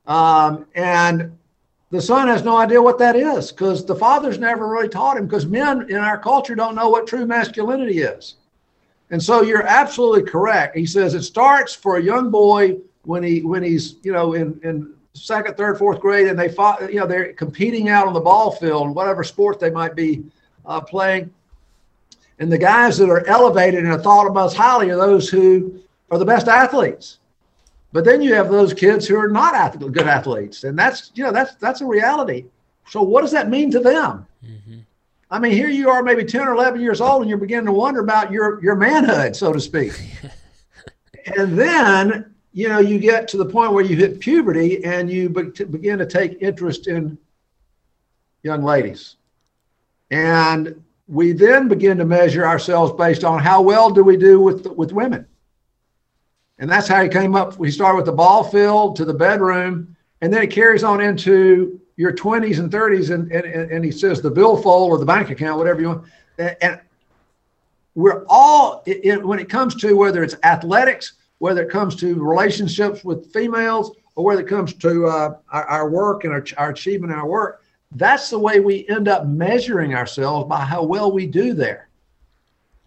Um, 0.07 0.67
and 0.75 1.37
the 1.91 2.01
son 2.01 2.27
has 2.27 2.43
no 2.43 2.57
idea 2.57 2.83
what 2.83 2.99
that 2.99 3.15
is 3.15 3.53
because 3.53 3.85
the 3.85 3.95
father's 3.95 4.39
never 4.39 4.67
really 4.67 4.89
taught 4.89 5.17
him 5.17 5.27
because 5.27 5.47
men 5.47 5.89
in 5.91 5.97
our 5.97 6.19
culture 6.19 6.55
don't 6.55 6.75
know 6.75 6.89
what 6.89 7.07
true 7.07 7.27
masculinity 7.27 8.01
is. 8.01 8.37
And 9.11 9.23
so 9.23 9.43
you're 9.43 9.67
absolutely 9.67 10.29
correct. 10.29 10.77
He 10.77 10.87
says 10.87 11.15
it 11.15 11.23
starts 11.23 11.75
for 11.75 11.99
a 11.99 12.03
young 12.03 12.31
boy 12.31 12.79
when 13.03 13.23
he 13.23 13.43
when 13.43 13.63
he's 13.63 13.97
you 14.03 14.13
know 14.13 14.33
in 14.33 14.59
in 14.65 14.95
second, 15.13 15.57
third, 15.59 15.77
fourth 15.77 16.01
grade, 16.01 16.29
and 16.29 16.39
they 16.39 16.49
fought. 16.49 16.91
You 16.91 17.01
know 17.01 17.07
they're 17.07 17.35
competing 17.35 17.91
out 17.91 18.07
on 18.07 18.15
the 18.15 18.21
ball 18.21 18.53
field, 18.53 18.95
whatever 18.95 19.23
sport 19.23 19.61
they 19.61 19.71
might 19.71 19.95
be 19.95 20.25
uh, 20.65 20.81
playing. 20.81 21.31
And 22.39 22.51
the 22.51 22.59
guys 22.59 22.99
that 22.99 23.11
are 23.11 23.27
elevated 23.27 23.85
and 23.85 23.93
are 23.93 23.99
thought 23.99 24.27
of 24.27 24.35
most 24.35 24.57
highly 24.57 24.91
are 24.91 24.97
those 24.97 25.29
who 25.29 25.81
are 26.11 26.19
the 26.19 26.25
best 26.25 26.49
athletes. 26.49 27.19
But 27.93 28.05
then 28.05 28.23
you 28.23 28.35
have 28.35 28.51
those 28.51 28.73
kids 28.73 29.07
who 29.07 29.17
are 29.17 29.29
not 29.29 29.79
good 29.79 30.09
athletes, 30.09 30.65
and 30.65 30.79
that's 30.79 31.11
you 31.15 31.25
know 31.25 31.31
that's 31.31 31.55
that's 31.57 31.83
a 31.83 31.87
reality. 31.87 32.47
So 32.89 33.03
what 33.03 33.21
does 33.21 33.33
that 33.33 33.51
mean 33.51 33.71
to 33.71 33.81
them? 33.81 34.27
Mm-hmm. 34.45 34.79
I 35.31 35.39
mean, 35.39 35.53
here 35.53 35.69
you 35.69 35.91
are, 35.91 36.03
maybe 36.03 36.25
ten 36.25 36.49
or 36.49 36.55
eleven 36.55 36.81
years 36.81 37.01
old, 37.03 37.23
and 37.23 37.29
you're 37.29 37.39
beginning 37.39 37.67
to 37.67 37.73
wonder 37.73 38.01
about 38.01 38.33
your 38.33 38.63
your 38.63 38.77
manhood, 38.77 39.37
so 39.37 39.53
to 39.53 39.61
speak. 39.61 39.93
and 41.37 41.59
then 41.59 42.35
you 42.55 42.69
know 42.69 42.79
you 42.79 42.99
get 42.99 43.29
to 43.29 43.37
the 43.37 43.45
point 43.45 43.73
where 43.73 43.85
you 43.85 43.95
hit 43.95 44.21
puberty, 44.21 44.83
and 44.85 45.11
you 45.11 45.29
be- 45.29 45.65
begin 45.65 45.99
to 45.99 46.07
take 46.07 46.41
interest 46.41 46.87
in 46.87 47.19
young 48.43 48.63
ladies, 48.63 49.17
and 50.11 50.83
we 51.13 51.33
then 51.33 51.69
begin 51.69 51.99
to 51.99 52.07
measure 52.07 52.47
ourselves 52.47 52.91
based 52.97 53.23
on 53.23 53.39
how 53.39 53.61
well 53.61 53.91
do 53.91 54.03
we 54.03 54.17
do 54.17 54.41
with 54.41 54.67
with 54.67 54.93
women. 54.93 55.27
And 56.59 56.71
that's 56.71 56.89
how 56.89 57.03
he 57.03 57.09
came 57.11 57.35
up. 57.35 57.59
We 57.59 57.71
started 57.71 57.97
with 57.97 58.07
the 58.07 58.13
ball 58.13 58.45
field 58.45 58.97
to 58.97 59.05
the 59.05 59.13
bedroom, 59.13 59.95
and 60.23 60.33
then 60.33 60.43
it 60.43 60.51
carries 60.51 60.83
on 60.83 61.03
into 61.03 61.79
your 61.97 62.15
20s 62.15 62.59
and 62.59 62.71
30s. 62.71 63.13
And, 63.13 63.31
and, 63.31 63.45
and 63.45 63.85
he 63.85 63.91
says 63.91 64.23
the 64.23 64.31
billfold 64.31 64.91
or 64.91 64.99
the 64.99 65.05
bank 65.05 65.29
account, 65.29 65.59
whatever 65.59 65.81
you 65.83 65.89
want. 65.89 66.05
And 66.39 66.81
we're 67.95 68.25
all, 68.29 68.83
it, 68.87 69.23
when 69.23 69.39
it 69.39 69.51
comes 69.51 69.75
to 69.77 69.95
whether 69.95 70.23
it's 70.23 70.37
athletics, 70.45 71.15
whether 71.39 71.63
it 71.63 71.71
comes 71.71 71.95
to 71.97 72.15
relationships 72.25 73.05
with 73.05 73.31
females, 73.33 73.95
or 74.15 74.25
whether 74.25 74.41
it 74.41 74.49
comes 74.49 74.73
to 74.75 75.07
uh, 75.07 75.37
our, 75.51 75.65
our, 75.65 75.91
work 75.91 76.25
and 76.25 76.33
our, 76.33 76.45
our 76.57 76.71
achievement 76.71 77.13
in 77.13 77.19
our 77.19 77.29
work, 77.29 77.62
that's 77.95 78.31
the 78.31 78.39
way 78.39 78.61
we 78.61 78.87
end 78.89 79.09
up 79.09 79.27
measuring 79.27 79.95
ourselves 79.95 80.49
by 80.49 80.61
how 80.61 80.83
well 80.83 81.13
we 81.13 81.27
do 81.27 81.53
there. 81.53 81.89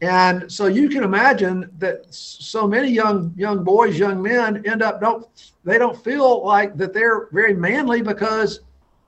And 0.01 0.51
so 0.51 0.67
you 0.67 0.89
can 0.89 1.03
imagine 1.03 1.69
that 1.77 2.13
so 2.13 2.67
many 2.67 2.89
young 2.89 3.33
young 3.37 3.63
boys, 3.63 3.97
young 3.97 4.21
men 4.21 4.65
end 4.65 4.81
up 4.81 4.99
don't 4.99 5.25
they 5.63 5.77
don't 5.77 6.01
feel 6.03 6.45
like 6.45 6.75
that 6.77 6.93
they're 6.93 7.27
very 7.31 7.53
manly 7.53 8.01
because 8.01 8.59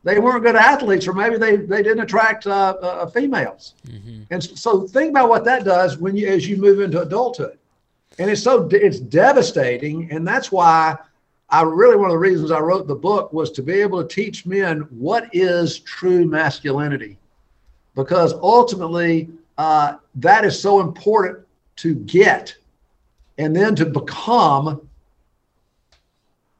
they 0.03 0.19
weren't 0.19 0.43
good 0.43 0.55
athletes 0.55 1.07
or 1.07 1.13
maybe 1.13 1.37
they 1.37 1.57
they 1.57 1.83
didn't 1.83 1.99
attract 1.99 2.47
uh, 2.47 2.77
uh, 2.81 3.05
females. 3.07 3.73
Mm-hmm. 3.85 4.23
And 4.31 4.41
so 4.41 4.87
think 4.87 5.09
about 5.09 5.29
what 5.29 5.43
that 5.45 5.65
does 5.65 5.97
when 5.97 6.15
you 6.15 6.27
as 6.27 6.47
you 6.47 6.55
move 6.55 6.79
into 6.79 7.01
adulthood. 7.01 7.57
And 8.17 8.31
it's 8.31 8.41
so 8.41 8.67
it's 8.71 8.99
devastating 8.99 10.09
and 10.09 10.25
that's 10.25 10.51
why 10.51 10.97
I 11.49 11.61
really 11.61 11.95
one 11.95 12.09
of 12.09 12.13
the 12.13 12.17
reasons 12.17 12.51
I 12.51 12.59
wrote 12.59 12.87
the 12.87 12.95
book 12.95 13.31
was 13.31 13.51
to 13.51 13.63
be 13.63 13.73
able 13.73 14.03
to 14.03 14.07
teach 14.13 14.45
men 14.45 14.81
what 14.89 15.29
is 15.33 15.79
true 15.79 16.25
masculinity. 16.25 17.17
Because 17.95 18.33
ultimately 18.33 19.29
uh, 19.57 19.95
that 20.15 20.45
is 20.45 20.59
so 20.59 20.81
important 20.81 21.39
to 21.77 21.95
get 21.95 22.55
and 23.37 23.55
then 23.55 23.75
to 23.75 23.85
become 23.85 24.87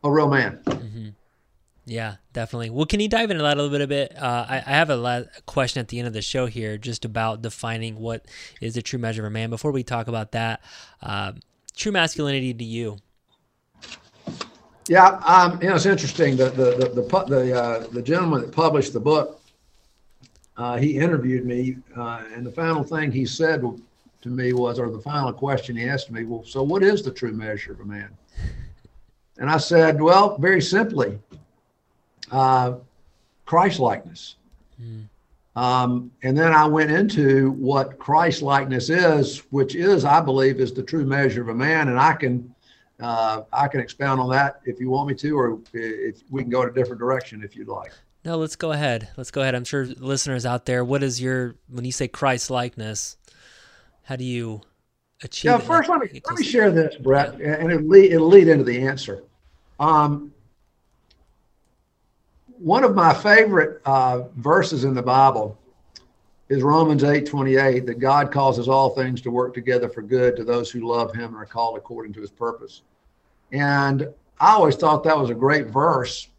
a 0.03 0.11
real 0.11 0.29
man. 0.29 0.59
Mm-hmm. 0.65 1.09
Yeah, 1.85 2.15
definitely. 2.33 2.69
Well, 2.69 2.85
can 2.85 2.99
you 2.99 3.07
dive 3.07 3.31
into 3.31 3.43
that 3.43 3.57
a 3.57 3.61
little 3.61 3.71
bit? 3.71 3.81
A 3.81 3.87
bit? 3.87 4.21
Uh, 4.21 4.45
I, 4.47 4.57
I, 4.57 4.71
have 4.71 4.89
a, 4.89 5.29
question 5.45 5.79
at 5.79 5.87
the 5.87 5.99
end 5.99 6.07
of 6.07 6.13
the 6.13 6.21
show 6.21 6.45
here, 6.45 6.77
just 6.77 7.05
about 7.05 7.41
defining 7.41 7.97
what 7.97 8.25
is 8.59 8.75
the 8.75 8.81
true 8.81 8.99
measure 8.99 9.21
of 9.21 9.27
a 9.27 9.29
man. 9.29 9.49
Before 9.49 9.71
we 9.71 9.83
talk 9.83 10.09
about 10.09 10.33
that, 10.33 10.61
uh, 11.01 11.31
true 11.77 11.93
masculinity 11.93 12.53
to 12.53 12.63
you. 12.63 12.97
Yeah, 14.87 15.19
um, 15.25 15.61
you 15.61 15.69
know 15.69 15.75
it's 15.75 15.85
interesting. 15.85 16.37
The 16.37 16.49
the 16.49 16.75
the 16.77 17.01
the 17.01 17.25
the, 17.27 17.61
uh, 17.61 17.87
the 17.87 18.01
gentleman 18.01 18.41
that 18.41 18.51
published 18.51 18.93
the 18.93 18.99
book 18.99 19.37
uh, 20.57 20.75
he 20.77 20.97
interviewed 20.97 21.45
me, 21.45 21.77
uh, 21.95 22.23
and 22.33 22.45
the 22.45 22.51
final 22.51 22.83
thing 22.83 23.11
he 23.11 23.25
said 23.25 23.61
to 24.21 24.29
me 24.29 24.53
was, 24.53 24.79
or 24.79 24.89
the 24.89 24.99
final 24.99 25.31
question 25.31 25.75
he 25.77 25.87
asked 25.87 26.11
me, 26.11 26.25
well, 26.25 26.43
so 26.43 26.63
what 26.63 26.83
is 26.83 27.03
the 27.03 27.11
true 27.11 27.31
measure 27.31 27.73
of 27.73 27.79
a 27.81 27.85
man? 27.85 28.09
And 29.37 29.49
I 29.49 29.57
said, 29.57 30.01
well, 30.01 30.35
very 30.39 30.61
simply, 30.61 31.19
uh, 32.31 32.73
Christ 33.45 33.79
likeness. 33.79 34.35
Mm. 34.81 35.07
Um, 35.55 36.11
and 36.23 36.35
then 36.35 36.53
I 36.53 36.65
went 36.65 36.91
into 36.91 37.51
what 37.51 37.99
Christ 37.99 38.41
likeness 38.41 38.89
is, 38.89 39.43
which 39.51 39.75
is, 39.75 40.05
I 40.05 40.21
believe, 40.21 40.59
is 40.59 40.73
the 40.73 40.83
true 40.83 41.05
measure 41.05 41.41
of 41.41 41.49
a 41.49 41.55
man. 41.55 41.87
And 41.87 41.99
I 41.99 42.13
can, 42.13 42.53
uh, 42.99 43.43
I 43.53 43.67
can 43.67 43.79
expound 43.79 44.19
on 44.19 44.29
that 44.31 44.61
if 44.65 44.79
you 44.79 44.89
want 44.89 45.09
me 45.09 45.15
to, 45.15 45.37
or 45.37 45.59
if 45.73 46.21
we 46.29 46.41
can 46.41 46.49
go 46.49 46.63
in 46.63 46.69
a 46.69 46.73
different 46.73 46.99
direction 46.99 47.43
if 47.43 47.55
you'd 47.55 47.67
like. 47.67 47.91
No, 48.25 48.37
let's 48.37 48.55
go 48.55 48.71
ahead. 48.71 49.09
Let's 49.15 49.31
go 49.31 49.41
ahead. 49.41 49.55
I'm 49.55 49.63
sure 49.63 49.85
listeners 49.85 50.45
out 50.45 50.65
there, 50.65 50.83
what 50.83 51.03
is 51.03 51.21
your 51.21 51.55
when 51.69 51.85
you 51.85 51.91
say 51.91 52.07
Christ 52.07 52.49
likeness? 52.49 53.17
How 54.03 54.15
do 54.15 54.23
you 54.23 54.61
achieve? 55.21 55.51
Yeah, 55.51 55.57
first 55.59 55.89
let 55.89 55.99
me 55.99 56.21
let 56.25 56.37
me 56.37 56.43
share 56.43 56.71
this, 56.71 56.95
Brett, 56.95 57.39
yeah. 57.39 57.53
and 57.53 57.71
it'll 57.71 57.87
lead, 57.87 58.11
it'll 58.11 58.27
lead 58.27 58.47
into 58.47 58.63
the 58.63 58.85
answer. 58.85 59.23
Um, 59.79 60.33
one 62.57 62.83
of 62.83 62.95
my 62.95 63.13
favorite 63.13 63.81
uh, 63.85 64.23
verses 64.35 64.83
in 64.83 64.93
the 64.93 65.03
Bible 65.03 65.57
is 66.49 66.63
Romans 66.63 67.03
8 67.03 67.25
28, 67.25 67.85
that 67.85 67.99
God 67.99 68.31
causes 68.31 68.67
all 68.67 68.91
things 68.91 69.21
to 69.21 69.31
work 69.31 69.53
together 69.53 69.89
for 69.89 70.01
good 70.01 70.35
to 70.37 70.43
those 70.43 70.71
who 70.71 70.87
love 70.87 71.13
him 71.13 71.25
and 71.25 71.35
are 71.35 71.45
called 71.45 71.77
according 71.77 72.13
to 72.13 72.21
his 72.21 72.31
purpose. 72.31 72.83
And 73.51 74.07
I 74.39 74.53
always 74.53 74.75
thought 74.75 75.03
that 75.03 75.17
was 75.17 75.29
a 75.29 75.35
great 75.35 75.67
verse 75.67 76.29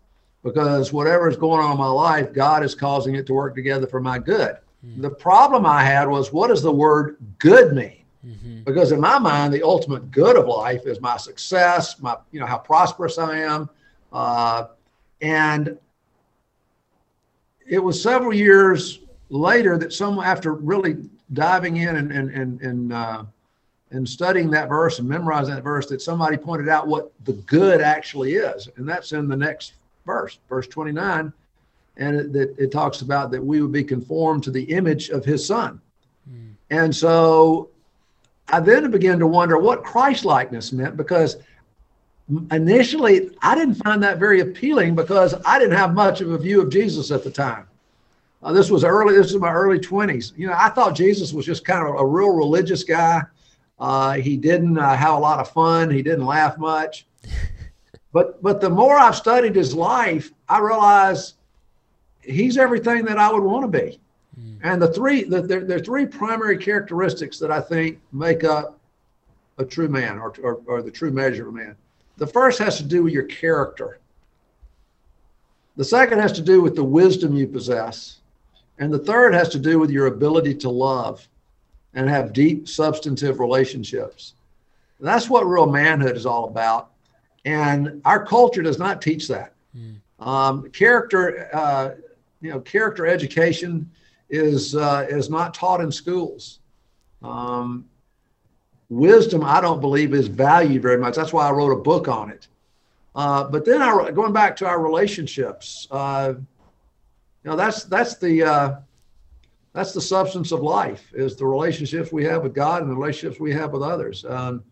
because 0.42 0.92
whatever 0.92 1.28
is 1.28 1.36
going 1.36 1.60
on 1.60 1.72
in 1.72 1.78
my 1.78 1.88
life, 1.88 2.32
God 2.32 2.64
is 2.64 2.74
causing 2.74 3.16
it 3.16 3.26
to 3.26 3.34
work 3.34 3.54
together 3.54 3.86
for 3.86 4.00
my 4.00 4.18
good. 4.18 4.56
Mm-hmm. 4.86 5.02
The 5.02 5.10
problem 5.10 5.66
I 5.66 5.82
had 5.82 6.08
was 6.08 6.32
what 6.32 6.48
does 6.48 6.62
the 6.62 6.72
word 6.72 7.16
good 7.38 7.74
mean? 7.74 8.04
Mm-hmm. 8.24 8.62
Because 8.62 8.92
in 8.92 9.00
my 9.00 9.18
mind, 9.18 9.52
the 9.52 9.62
ultimate 9.62 10.10
good 10.10 10.36
of 10.36 10.46
life 10.46 10.86
is 10.86 11.00
my 11.00 11.16
success, 11.16 12.00
my 12.00 12.16
you 12.30 12.40
know 12.40 12.46
how 12.46 12.58
prosperous 12.58 13.18
I 13.18 13.38
am, 13.38 13.68
uh, 14.12 14.66
and 15.20 15.78
it 17.66 17.78
was 17.78 18.02
several 18.02 18.32
years 18.32 19.00
later 19.30 19.76
that 19.78 19.92
some 19.92 20.18
after 20.18 20.54
really 20.54 20.96
diving 21.32 21.78
in 21.78 21.96
and 21.96 22.12
and 22.12 22.30
and 22.30 22.60
and, 22.60 22.92
uh, 22.92 23.24
and 23.90 24.08
studying 24.08 24.50
that 24.50 24.68
verse 24.68 24.98
and 24.98 25.08
memorizing 25.08 25.54
that 25.54 25.64
verse 25.64 25.86
that 25.86 26.02
somebody 26.02 26.36
pointed 26.36 26.68
out 26.68 26.86
what 26.86 27.12
the 27.24 27.32
good 27.32 27.80
actually 27.80 28.34
is, 28.34 28.68
and 28.76 28.88
that's 28.88 29.12
in 29.12 29.28
the 29.28 29.36
next 29.36 29.74
verse, 30.04 30.38
verse 30.48 30.66
29, 30.66 31.32
and 31.98 32.16
it, 32.16 32.34
it, 32.34 32.54
it 32.58 32.72
talks 32.72 33.02
about 33.02 33.30
that 33.30 33.44
we 33.44 33.60
would 33.60 33.72
be 33.72 33.84
conformed 33.84 34.42
to 34.44 34.50
the 34.50 34.62
image 34.64 35.10
of 35.10 35.24
his 35.24 35.44
son. 35.44 35.80
Mm. 36.30 36.52
And 36.70 36.96
so 36.96 37.68
I 38.48 38.60
then 38.60 38.90
began 38.90 39.18
to 39.18 39.26
wonder 39.26 39.58
what 39.58 39.84
Christ 39.84 40.24
likeness 40.24 40.72
meant 40.72 40.96
because 40.96 41.36
initially 42.50 43.30
I 43.42 43.54
didn't 43.54 43.74
find 43.76 44.02
that 44.02 44.18
very 44.18 44.40
appealing 44.40 44.94
because 44.94 45.34
I 45.44 45.58
didn't 45.58 45.76
have 45.76 45.94
much 45.94 46.20
of 46.20 46.30
a 46.30 46.38
view 46.38 46.62
of 46.62 46.70
Jesus 46.70 47.10
at 47.10 47.24
the 47.24 47.30
time. 47.30 47.66
Uh, 48.42 48.52
this 48.52 48.70
was 48.70 48.84
early, 48.84 49.14
this 49.14 49.32
was 49.32 49.40
my 49.40 49.52
early 49.52 49.78
20s. 49.78 50.32
You 50.36 50.46
know, 50.46 50.54
I 50.56 50.68
thought 50.68 50.94
Jesus 50.94 51.32
was 51.32 51.44
just 51.44 51.64
kind 51.64 51.86
of 51.86 52.00
a 52.00 52.06
real 52.06 52.30
religious 52.30 52.84
guy. 52.84 53.22
Uh, 53.78 54.14
he 54.14 54.36
didn't 54.36 54.78
uh, 54.78 54.96
have 54.96 55.14
a 55.14 55.18
lot 55.18 55.40
of 55.40 55.50
fun. 55.50 55.90
He 55.90 56.02
didn't 56.02 56.26
laugh 56.26 56.58
much. 56.58 57.06
But 58.10 58.42
but 58.42 58.60
the 58.60 58.70
more 58.70 58.96
I've 58.96 59.16
studied 59.16 59.54
his 59.54 59.74
life, 59.74 60.32
I 60.48 60.60
realize 60.60 61.34
he's 62.22 62.56
everything 62.56 63.04
that 63.04 63.18
I 63.18 63.30
would 63.30 63.42
want 63.42 63.70
to 63.70 63.78
be. 63.80 64.00
Mm. 64.40 64.58
And 64.62 64.82
the 64.82 64.88
three 64.88 65.24
the, 65.24 65.42
there, 65.42 65.64
there 65.64 65.76
are 65.76 65.80
three 65.80 66.06
primary 66.06 66.56
characteristics 66.56 67.38
that 67.38 67.50
I 67.50 67.60
think 67.60 68.00
make 68.12 68.44
up 68.44 68.78
a 69.58 69.64
true 69.64 69.88
man 69.88 70.18
or, 70.18 70.32
or, 70.42 70.60
or 70.66 70.82
the 70.82 70.90
true 70.90 71.10
measure 71.10 71.48
of 71.48 71.54
a 71.54 71.56
man. 71.56 71.76
The 72.16 72.26
first 72.26 72.58
has 72.60 72.76
to 72.78 72.84
do 72.84 73.02
with 73.04 73.12
your 73.12 73.24
character. 73.24 73.98
The 75.76 75.84
second 75.84 76.18
has 76.18 76.32
to 76.32 76.42
do 76.42 76.60
with 76.60 76.74
the 76.74 76.84
wisdom 76.84 77.36
you 77.36 77.46
possess. 77.46 78.18
And 78.78 78.92
the 78.92 78.98
third 78.98 79.34
has 79.34 79.48
to 79.50 79.58
do 79.58 79.78
with 79.78 79.90
your 79.90 80.06
ability 80.06 80.54
to 80.56 80.70
love 80.70 81.26
and 81.94 82.08
have 82.08 82.32
deep, 82.32 82.68
substantive 82.68 83.40
relationships. 83.40 84.34
That's 85.00 85.28
what 85.28 85.46
real 85.46 85.70
manhood 85.70 86.16
is 86.16 86.26
all 86.26 86.44
about. 86.48 86.90
And 87.44 88.02
our 88.04 88.24
culture 88.24 88.62
does 88.62 88.78
not 88.78 89.00
teach 89.00 89.28
that. 89.28 89.52
Mm. 89.76 89.96
Um, 90.18 90.70
character, 90.70 91.48
uh, 91.52 91.90
you 92.40 92.50
know, 92.50 92.60
character 92.60 93.06
education 93.06 93.90
is 94.30 94.74
uh, 94.74 95.06
is 95.08 95.30
not 95.30 95.54
taught 95.54 95.80
in 95.80 95.90
schools. 95.90 96.58
Um, 97.22 97.86
wisdom, 98.88 99.44
I 99.44 99.60
don't 99.60 99.80
believe, 99.80 100.14
is 100.14 100.28
valued 100.28 100.82
very 100.82 100.98
much. 100.98 101.14
That's 101.14 101.32
why 101.32 101.48
I 101.48 101.52
wrote 101.52 101.72
a 101.72 101.80
book 101.80 102.08
on 102.08 102.30
it. 102.30 102.48
Uh, 103.14 103.44
but 103.44 103.64
then, 103.64 103.80
our, 103.82 104.10
going 104.12 104.32
back 104.32 104.56
to 104.56 104.66
our 104.66 104.80
relationships, 104.80 105.88
uh, 105.90 106.34
you 107.44 107.50
know, 107.50 107.56
that's 107.56 107.84
that's 107.84 108.16
the 108.16 108.42
uh, 108.42 108.76
that's 109.72 109.92
the 109.92 110.00
substance 110.00 110.52
of 110.52 110.60
life 110.60 111.10
is 111.14 111.36
the 111.36 111.46
relationships 111.46 112.12
we 112.12 112.24
have 112.24 112.42
with 112.42 112.54
God 112.54 112.82
and 112.82 112.90
the 112.90 112.96
relationships 112.96 113.40
we 113.40 113.52
have 113.52 113.72
with 113.72 113.82
others. 113.82 114.24
Um, 114.24 114.64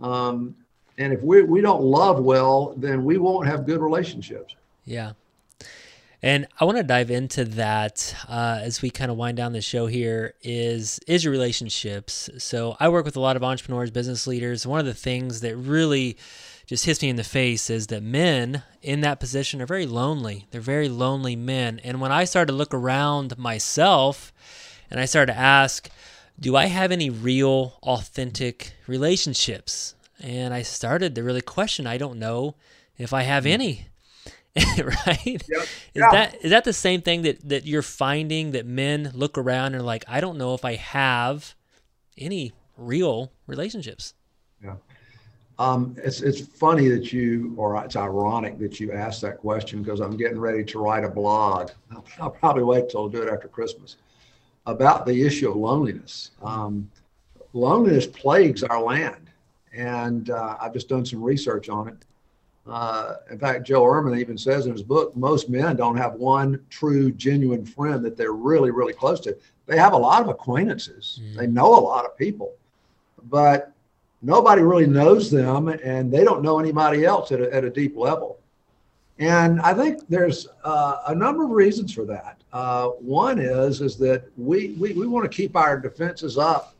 um, 0.00 0.54
and 0.98 1.12
if 1.12 1.22
we 1.22 1.42
we 1.42 1.60
don't 1.60 1.82
love 1.82 2.20
well, 2.20 2.74
then 2.76 3.04
we 3.04 3.18
won't 3.18 3.46
have 3.46 3.66
good 3.66 3.80
relationships. 3.80 4.54
Yeah. 4.84 5.12
And 6.22 6.46
I 6.58 6.64
want 6.64 6.78
to 6.78 6.82
dive 6.82 7.10
into 7.10 7.44
that 7.44 8.16
uh, 8.28 8.60
as 8.62 8.80
we 8.80 8.90
kind 8.90 9.10
of 9.10 9.16
wind 9.16 9.36
down 9.36 9.52
the 9.52 9.60
show 9.60 9.86
here 9.86 10.34
is 10.42 10.98
is 11.06 11.24
your 11.24 11.30
relationships. 11.30 12.30
So 12.38 12.76
I 12.80 12.88
work 12.88 13.04
with 13.04 13.16
a 13.16 13.20
lot 13.20 13.36
of 13.36 13.44
entrepreneurs, 13.44 13.90
business 13.90 14.26
leaders. 14.26 14.66
One 14.66 14.80
of 14.80 14.86
the 14.86 14.94
things 14.94 15.42
that 15.42 15.54
really 15.56 16.16
just 16.66 16.84
hits 16.84 17.00
me 17.00 17.08
in 17.08 17.16
the 17.16 17.24
face 17.24 17.70
is 17.70 17.86
that 17.88 18.02
men 18.02 18.62
in 18.82 19.00
that 19.00 19.20
position 19.20 19.62
are 19.62 19.66
very 19.66 19.86
lonely. 19.86 20.46
They're 20.50 20.60
very 20.60 20.88
lonely 20.88 21.36
men. 21.36 21.80
And 21.84 22.00
when 22.00 22.10
I 22.10 22.24
started 22.24 22.52
to 22.52 22.56
look 22.56 22.74
around 22.74 23.38
myself 23.38 24.32
and 24.90 24.98
I 24.98 25.04
started 25.04 25.32
to 25.32 25.38
ask, 25.38 25.88
do 26.38 26.56
I 26.56 26.66
have 26.66 26.90
any 26.90 27.08
real, 27.08 27.78
authentic 27.82 28.74
relationships? 28.86 29.94
And 30.20 30.52
I 30.52 30.62
started 30.62 31.14
to 31.14 31.22
really 31.22 31.40
question, 31.40 31.86
I 31.86 31.98
don't 31.98 32.18
know 32.18 32.56
if 32.98 33.12
I 33.12 33.22
have 33.22 33.46
any. 33.46 33.86
right? 34.78 35.22
Yep. 35.26 35.62
Is 35.62 35.68
yeah. 35.94 36.10
that 36.12 36.34
is 36.42 36.50
that 36.50 36.64
the 36.64 36.72
same 36.72 37.02
thing 37.02 37.22
that 37.22 37.46
that 37.46 37.66
you're 37.66 37.82
finding 37.82 38.52
that 38.52 38.64
men 38.64 39.10
look 39.12 39.36
around 39.36 39.74
and 39.74 39.76
are 39.76 39.82
like, 39.82 40.02
I 40.08 40.18
don't 40.20 40.38
know 40.38 40.54
if 40.54 40.64
I 40.64 40.76
have 40.76 41.54
any 42.16 42.52
real 42.78 43.32
relationships. 43.46 44.14
Yeah. 44.64 44.76
Um, 45.58 45.96
it's 46.02 46.20
it's 46.20 46.40
funny 46.40 46.88
that 46.88 47.12
you, 47.12 47.54
or 47.56 47.82
it's 47.82 47.96
ironic 47.96 48.58
that 48.58 48.78
you 48.78 48.92
asked 48.92 49.22
that 49.22 49.38
question 49.38 49.82
because 49.82 50.00
I'm 50.00 50.16
getting 50.16 50.38
ready 50.38 50.62
to 50.64 50.78
write 50.78 51.04
a 51.04 51.08
blog. 51.08 51.70
I'll, 51.90 52.04
I'll, 52.20 52.30
probably 52.30 52.62
wait 52.62 52.90
till 52.90 53.02
I'll 53.02 53.08
do 53.08 53.22
it 53.22 53.32
after 53.32 53.48
Christmas 53.48 53.96
about 54.66 55.06
the 55.06 55.22
issue 55.22 55.48
of 55.48 55.56
loneliness. 55.56 56.32
Um, 56.42 56.90
loneliness 57.54 58.06
plagues 58.06 58.62
our 58.64 58.82
land, 58.82 59.30
and 59.72 60.28
uh, 60.28 60.58
I've 60.60 60.74
just 60.74 60.88
done 60.88 61.06
some 61.06 61.22
research 61.22 61.68
on 61.70 61.88
it. 61.88 62.04
Uh, 62.68 63.14
in 63.30 63.38
fact, 63.38 63.64
Joe 63.64 63.82
Ehrmann 63.84 64.18
even 64.18 64.36
says 64.36 64.66
in 64.66 64.72
his 64.72 64.82
book, 64.82 65.16
most 65.16 65.48
men 65.48 65.76
don't 65.76 65.96
have 65.96 66.14
one 66.14 66.60
true, 66.68 67.12
genuine 67.12 67.64
friend 67.64 68.04
that 68.04 68.16
they're 68.16 68.32
really, 68.32 68.72
really 68.72 68.92
close 68.92 69.20
to. 69.20 69.36
They 69.66 69.78
have 69.78 69.92
a 69.92 69.96
lot 69.96 70.20
of 70.20 70.28
acquaintances. 70.28 71.20
Mm. 71.22 71.36
They 71.36 71.46
know 71.46 71.66
a 71.66 71.78
lot 71.78 72.04
of 72.04 72.16
people, 72.16 72.54
but 73.30 73.72
nobody 74.26 74.62
really 74.62 74.86
knows 74.86 75.30
them, 75.30 75.68
and 75.68 76.12
they 76.12 76.24
don't 76.24 76.42
know 76.42 76.58
anybody 76.58 77.04
else 77.04 77.32
at 77.32 77.40
a, 77.40 77.54
at 77.54 77.64
a 77.64 77.70
deep 77.70 77.96
level. 77.96 78.38
And 79.18 79.60
I 79.62 79.72
think 79.72 80.06
there's 80.08 80.46
uh, 80.64 80.98
a 81.06 81.14
number 81.14 81.44
of 81.44 81.50
reasons 81.50 81.94
for 81.94 82.04
that. 82.04 82.42
Uh, 82.52 82.88
one 82.88 83.38
is 83.38 83.80
is 83.80 83.96
that 83.98 84.24
we 84.36 84.76
we, 84.78 84.92
we 84.92 85.06
want 85.06 85.30
to 85.30 85.34
keep 85.34 85.56
our 85.56 85.78
defenses 85.78 86.36
up 86.36 86.76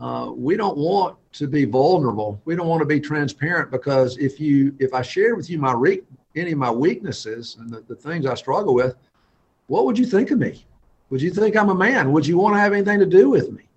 uh, 0.00 0.30
we 0.34 0.56
don't 0.56 0.76
want 0.76 1.16
to 1.32 1.48
be 1.48 1.64
vulnerable. 1.64 2.40
We 2.44 2.54
don't 2.54 2.68
want 2.68 2.80
to 2.80 2.86
be 2.86 3.00
transparent 3.00 3.70
because 3.70 4.16
if 4.18 4.38
you 4.38 4.74
if 4.78 4.94
I 4.94 5.02
shared 5.02 5.36
with 5.36 5.50
you 5.50 5.58
my 5.58 5.72
re- 5.72 6.02
any 6.36 6.52
of 6.52 6.58
my 6.58 6.70
weaknesses 6.70 7.56
and 7.58 7.70
the, 7.70 7.80
the 7.80 7.96
things 7.96 8.24
I 8.24 8.34
struggle 8.34 8.74
with, 8.74 8.94
what 9.66 9.86
would 9.86 9.98
you 9.98 10.06
think 10.06 10.30
of 10.30 10.38
me? 10.38 10.64
Would 11.10 11.20
you 11.20 11.30
think 11.30 11.56
I'm 11.56 11.70
a 11.70 11.74
man? 11.74 12.12
Would 12.12 12.26
you 12.26 12.38
want 12.38 12.54
to 12.54 12.60
have 12.60 12.72
anything 12.72 13.00
to 13.00 13.06
do 13.06 13.28
with 13.28 13.50
me? 13.50 13.67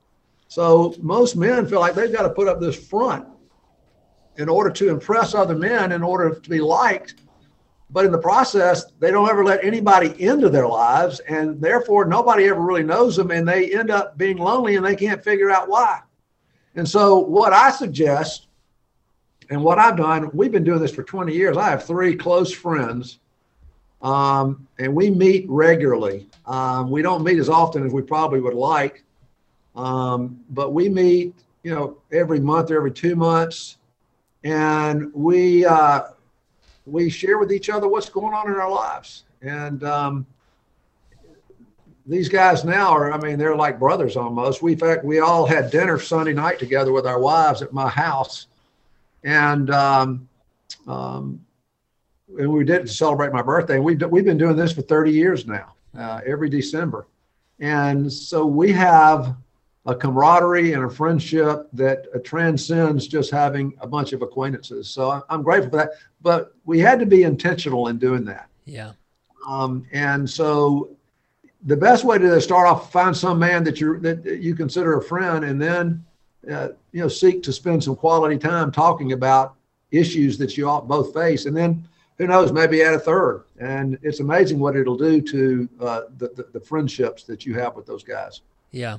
So 0.52 0.94
most 1.00 1.38
men 1.38 1.66
feel 1.66 1.80
like 1.80 1.96
they've 1.96 2.12
got 2.12 2.24
to 2.24 2.30
put 2.30 2.50
up 2.50 2.60
this 2.60 2.76
front 2.76 3.26
in 4.36 4.50
order 4.50 4.70
to 4.70 4.90
impress 4.90 5.34
other 5.34 5.56
men, 5.56 5.94
in 5.94 6.04
order 6.04 6.36
to 6.36 6.50
be 6.50 6.60
liked. 6.60 7.16
But 7.90 8.04
in 8.04 8.12
the 8.12 8.18
process, 8.18 8.84
they 9.00 9.12
don't 9.12 9.30
ever 9.30 9.46
let 9.46 9.64
anybody 9.64 10.14
into 10.22 10.50
their 10.50 10.68
lives, 10.68 11.22
and 11.22 11.62
therefore 11.62 12.04
nobody 12.04 12.50
ever 12.50 12.60
really 12.60 12.84
knows 12.84 13.16
them, 13.16 13.32
and 13.32 13.48
they 13.48 13.74
end 13.74 13.92
up 13.92 14.18
being 14.18 14.36
lonely 14.36 14.76
and 14.76 14.86
they 14.86 14.98
can't 14.98 15.24
figure 15.24 15.50
out 15.50 15.70
why. 15.70 16.02
And 16.76 16.88
so, 16.88 17.18
what 17.20 17.54
I 17.54 17.72
suggest 17.72 18.48
and 19.50 19.64
what 19.64 19.80
I've 19.80 19.96
done, 19.96 20.32
we've 20.34 20.52
been 20.52 20.66
doing 20.66 20.82
this 20.82 20.94
for 20.94 21.04
20 21.04 21.34
years. 21.34 21.56
I 21.56 21.70
have 21.70 21.86
three 21.86 22.14
close 22.14 22.52
friends, 22.52 23.20
um, 24.02 24.68
and 24.80 24.94
we 24.94 25.12
meet 25.12 25.46
regularly. 25.48 26.28
Um, 26.46 26.92
we 26.92 27.02
don't 27.02 27.24
meet 27.24 27.40
as 27.40 27.48
often 27.48 27.86
as 27.86 27.94
we 27.94 28.02
probably 28.02 28.42
would 28.42 28.54
like, 28.54 29.06
um, 29.76 30.40
but 30.50 30.74
we 30.74 30.90
meet, 30.90 31.36
you 31.64 31.74
know, 31.74 31.98
every 32.12 32.40
month 32.40 32.72
or 32.72 32.78
every 32.78 32.92
two 32.92 33.16
months, 33.16 33.78
and 34.44 35.14
we 35.14 35.66
uh, 35.66 36.02
we 36.86 37.10
share 37.10 37.38
with 37.38 37.52
each 37.52 37.70
other 37.70 37.88
what's 37.88 38.10
going 38.10 38.34
on 38.34 38.48
in 38.48 38.56
our 38.56 38.70
lives. 38.70 39.24
And 39.42 39.84
um, 39.84 40.26
these 42.06 42.30
guys 42.30 42.64
now 42.64 42.90
are, 42.90 43.12
I 43.14 43.18
mean, 43.18 43.38
they're 43.38 43.56
like 43.56 43.80
brothers 43.80 44.18
almost. 44.18 44.62
We, 44.62 44.74
in 44.74 44.80
fact, 44.80 45.06
we 45.06 45.20
all 45.20 45.46
had 45.46 45.72
dinner 45.72 46.00
Sunday 46.00 46.34
night 46.34 46.60
together 46.60 46.92
with 46.92 47.06
our 47.06 47.20
wives 47.20 47.62
at 47.62 47.74
my 47.74 47.90
house. 47.90 48.48
And, 49.24 49.70
um, 49.70 50.28
um, 50.88 51.46
and 52.38 52.52
we 52.52 52.64
did 52.64 52.90
celebrate 52.90 53.32
my 53.32 53.42
birthday. 53.42 53.80
We've, 53.80 54.02
we've 54.10 54.26
been 54.26 54.38
doing 54.38 54.56
this 54.56 54.72
for 54.72 54.82
30 54.82 55.12
years 55.12 55.46
now, 55.46 55.74
uh, 55.98 56.22
every 56.26 56.50
December. 56.50 57.08
And 57.60 58.12
so 58.12 58.46
we 58.46 58.72
have 58.72 59.36
a 59.86 59.96
camaraderie 59.96 60.74
and 60.74 60.84
a 60.84 60.90
friendship 60.90 61.68
that 61.74 62.06
uh, 62.14 62.20
transcends 62.24 63.08
just 63.08 63.32
having 63.32 63.74
a 63.82 63.88
bunch 63.88 64.14
of 64.14 64.22
acquaintances. 64.22 64.90
So 64.90 65.24
I'm 65.30 65.42
grateful 65.42 65.72
for 65.72 65.78
that. 65.78 65.92
But 66.22 66.54
we 66.66 66.80
had 66.80 67.00
to 67.00 67.06
be 67.06 67.24
intentional 67.24 67.88
in 67.88 67.98
doing 67.98 68.24
that. 68.26 68.48
Yeah. 68.66 68.92
Um, 69.48 69.86
and 69.92 70.30
so 70.30 70.96
the 71.66 71.78
best 71.78 72.04
way 72.04 72.18
to 72.18 72.42
start 72.42 72.68
off 72.68 72.92
find 72.92 73.16
some 73.16 73.40
man 73.40 73.64
that 73.64 73.80
you 73.80 74.00
that 74.00 74.26
you 74.26 74.56
consider 74.56 74.98
a 74.98 75.04
friend 75.04 75.46
and 75.46 75.62
then 75.62 76.04
uh, 76.52 76.70
you 76.92 77.02
know 77.02 77.08
seek 77.08 77.44
to 77.44 77.54
spend 77.54 77.84
some 77.84 77.96
quality 77.96 78.38
time 78.38 78.72
talking 78.72 79.12
about 79.12 79.56
issues 79.92 80.38
that 80.38 80.58
you 80.58 80.68
all 80.68 80.82
both 80.82 81.14
face 81.14 81.46
and 81.46 81.56
then 81.56 81.88
who 82.18 82.28
knows 82.28 82.52
maybe 82.52 82.82
add 82.82 82.94
a 82.94 83.00
third 83.00 83.44
and 83.60 83.98
it's 84.02 84.20
amazing 84.20 84.60
what 84.60 84.76
it'll 84.76 84.98
do 84.98 85.22
to 85.22 85.70
uh, 85.80 86.02
the, 86.18 86.30
the, 86.30 86.48
the 86.54 86.60
friendships 86.60 87.24
that 87.24 87.46
you 87.46 87.54
have 87.54 87.76
with 87.76 87.86
those 87.86 88.04
guys 88.04 88.42
yeah 88.72 88.98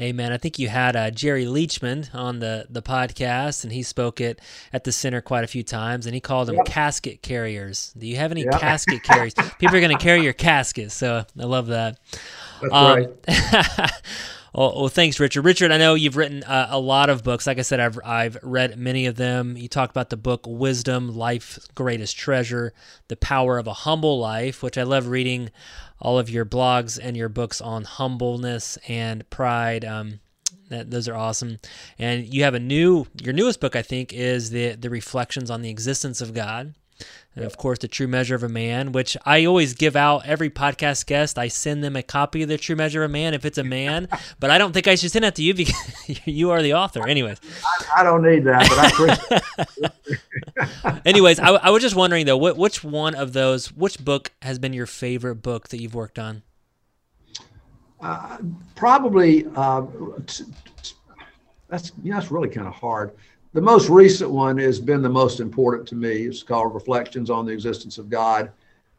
Amen. 0.00 0.32
I 0.32 0.36
think 0.36 0.60
you 0.60 0.68
had 0.68 0.94
uh, 0.94 1.10
Jerry 1.10 1.44
Leachman 1.44 2.14
on 2.14 2.38
the, 2.38 2.66
the 2.70 2.82
podcast, 2.82 3.64
and 3.64 3.72
he 3.72 3.82
spoke 3.82 4.20
it 4.20 4.40
at 4.72 4.84
the 4.84 4.92
center 4.92 5.20
quite 5.20 5.42
a 5.42 5.48
few 5.48 5.64
times, 5.64 6.06
and 6.06 6.14
he 6.14 6.20
called 6.20 6.46
them 6.46 6.54
yep. 6.56 6.66
casket 6.66 7.20
carriers. 7.20 7.92
Do 7.98 8.06
you 8.06 8.16
have 8.16 8.30
any 8.30 8.44
yep. 8.44 8.60
casket 8.60 9.02
carriers? 9.02 9.34
People 9.58 9.76
are 9.76 9.80
going 9.80 9.96
to 9.96 10.02
carry 10.02 10.22
your 10.22 10.32
casket, 10.32 10.92
so 10.92 11.24
I 11.38 11.44
love 11.44 11.66
that. 11.66 11.98
That's 12.62 12.72
um, 12.72 12.96
right. 12.96 13.90
well, 14.54 14.88
thanks, 14.88 15.20
Richard. 15.20 15.44
Richard, 15.44 15.72
I 15.72 15.78
know 15.78 15.94
you've 15.94 16.16
written 16.16 16.42
uh, 16.44 16.68
a 16.70 16.78
lot 16.78 17.10
of 17.10 17.22
books. 17.22 17.46
Like 17.46 17.58
I 17.58 17.62
said, 17.62 17.80
I've 17.80 17.98
I've 18.04 18.38
read 18.42 18.78
many 18.78 19.06
of 19.06 19.16
them. 19.16 19.56
You 19.56 19.68
talk 19.68 19.90
about 19.90 20.10
the 20.10 20.16
book 20.16 20.46
"Wisdom: 20.46 21.16
Life's 21.16 21.66
Greatest 21.74 22.16
Treasure," 22.16 22.72
"The 23.08 23.16
Power 23.16 23.58
of 23.58 23.66
a 23.66 23.72
Humble 23.72 24.18
Life," 24.18 24.62
which 24.62 24.78
I 24.78 24.82
love 24.82 25.08
reading 25.08 25.50
all 26.00 26.18
of 26.18 26.30
your 26.30 26.44
blogs 26.44 26.98
and 27.02 27.16
your 27.16 27.28
books 27.28 27.60
on 27.60 27.84
humbleness 27.84 28.78
and 28.88 29.28
pride. 29.30 29.84
Um, 29.84 30.20
that, 30.68 30.90
those 30.90 31.08
are 31.08 31.16
awesome. 31.16 31.58
And 31.98 32.32
you 32.32 32.44
have 32.44 32.54
a 32.54 32.60
new, 32.60 33.06
your 33.22 33.32
newest 33.32 33.60
book, 33.60 33.74
I 33.74 33.82
think, 33.82 34.12
is 34.12 34.50
the 34.50 34.74
the 34.74 34.90
reflections 34.90 35.50
on 35.50 35.62
the 35.62 35.70
existence 35.70 36.20
of 36.20 36.34
God. 36.34 36.74
And 37.34 37.44
of 37.44 37.56
course, 37.56 37.78
The 37.78 37.88
True 37.88 38.08
Measure 38.08 38.34
of 38.34 38.42
a 38.42 38.48
Man, 38.48 38.90
which 38.90 39.16
I 39.24 39.44
always 39.44 39.74
give 39.74 39.94
out 39.94 40.26
every 40.26 40.50
podcast 40.50 41.06
guest. 41.06 41.38
I 41.38 41.48
send 41.48 41.84
them 41.84 41.94
a 41.94 42.02
copy 42.02 42.42
of 42.42 42.48
The 42.48 42.58
True 42.58 42.74
Measure 42.74 43.04
of 43.04 43.10
a 43.10 43.12
Man 43.12 43.32
if 43.32 43.44
it's 43.44 43.58
a 43.58 43.64
man, 43.64 44.08
but 44.40 44.50
I 44.50 44.58
don't 44.58 44.72
think 44.72 44.88
I 44.88 44.96
should 44.96 45.12
send 45.12 45.24
that 45.24 45.36
to 45.36 45.42
you 45.42 45.54
because 45.54 46.20
you 46.26 46.50
are 46.50 46.62
the 46.62 46.74
author. 46.74 47.06
Anyways, 47.06 47.38
I, 47.64 48.00
I 48.00 48.02
don't 48.02 48.22
need 48.22 48.44
that, 48.44 48.68
but 48.68 49.92
I 50.84 51.00
Anyways, 51.06 51.38
I, 51.38 51.50
I 51.50 51.70
was 51.70 51.82
just 51.82 51.94
wondering 51.94 52.26
though, 52.26 52.36
what, 52.36 52.56
which 52.56 52.82
one 52.82 53.14
of 53.14 53.32
those, 53.32 53.72
which 53.72 54.04
book 54.04 54.32
has 54.42 54.58
been 54.58 54.72
your 54.72 54.86
favorite 54.86 55.36
book 55.36 55.68
that 55.68 55.80
you've 55.80 55.94
worked 55.94 56.18
on? 56.18 56.42
Uh, 58.00 58.38
probably 58.74 59.46
uh, 59.56 59.82
t- 60.26 60.44
t- 60.82 60.94
that's 61.68 61.92
you 62.02 62.10
know, 62.10 62.18
that's 62.18 62.30
really 62.30 62.48
kind 62.48 62.66
of 62.66 62.74
hard. 62.74 63.12
The 63.58 63.62
most 63.62 63.88
recent 63.88 64.30
one 64.30 64.56
has 64.58 64.78
been 64.78 65.02
the 65.02 65.08
most 65.08 65.40
important 65.40 65.88
to 65.88 65.96
me. 65.96 66.26
It's 66.26 66.44
called 66.44 66.72
Reflections 66.72 67.28
on 67.28 67.44
the 67.44 67.52
Existence 67.52 67.98
of 67.98 68.08
God. 68.08 68.52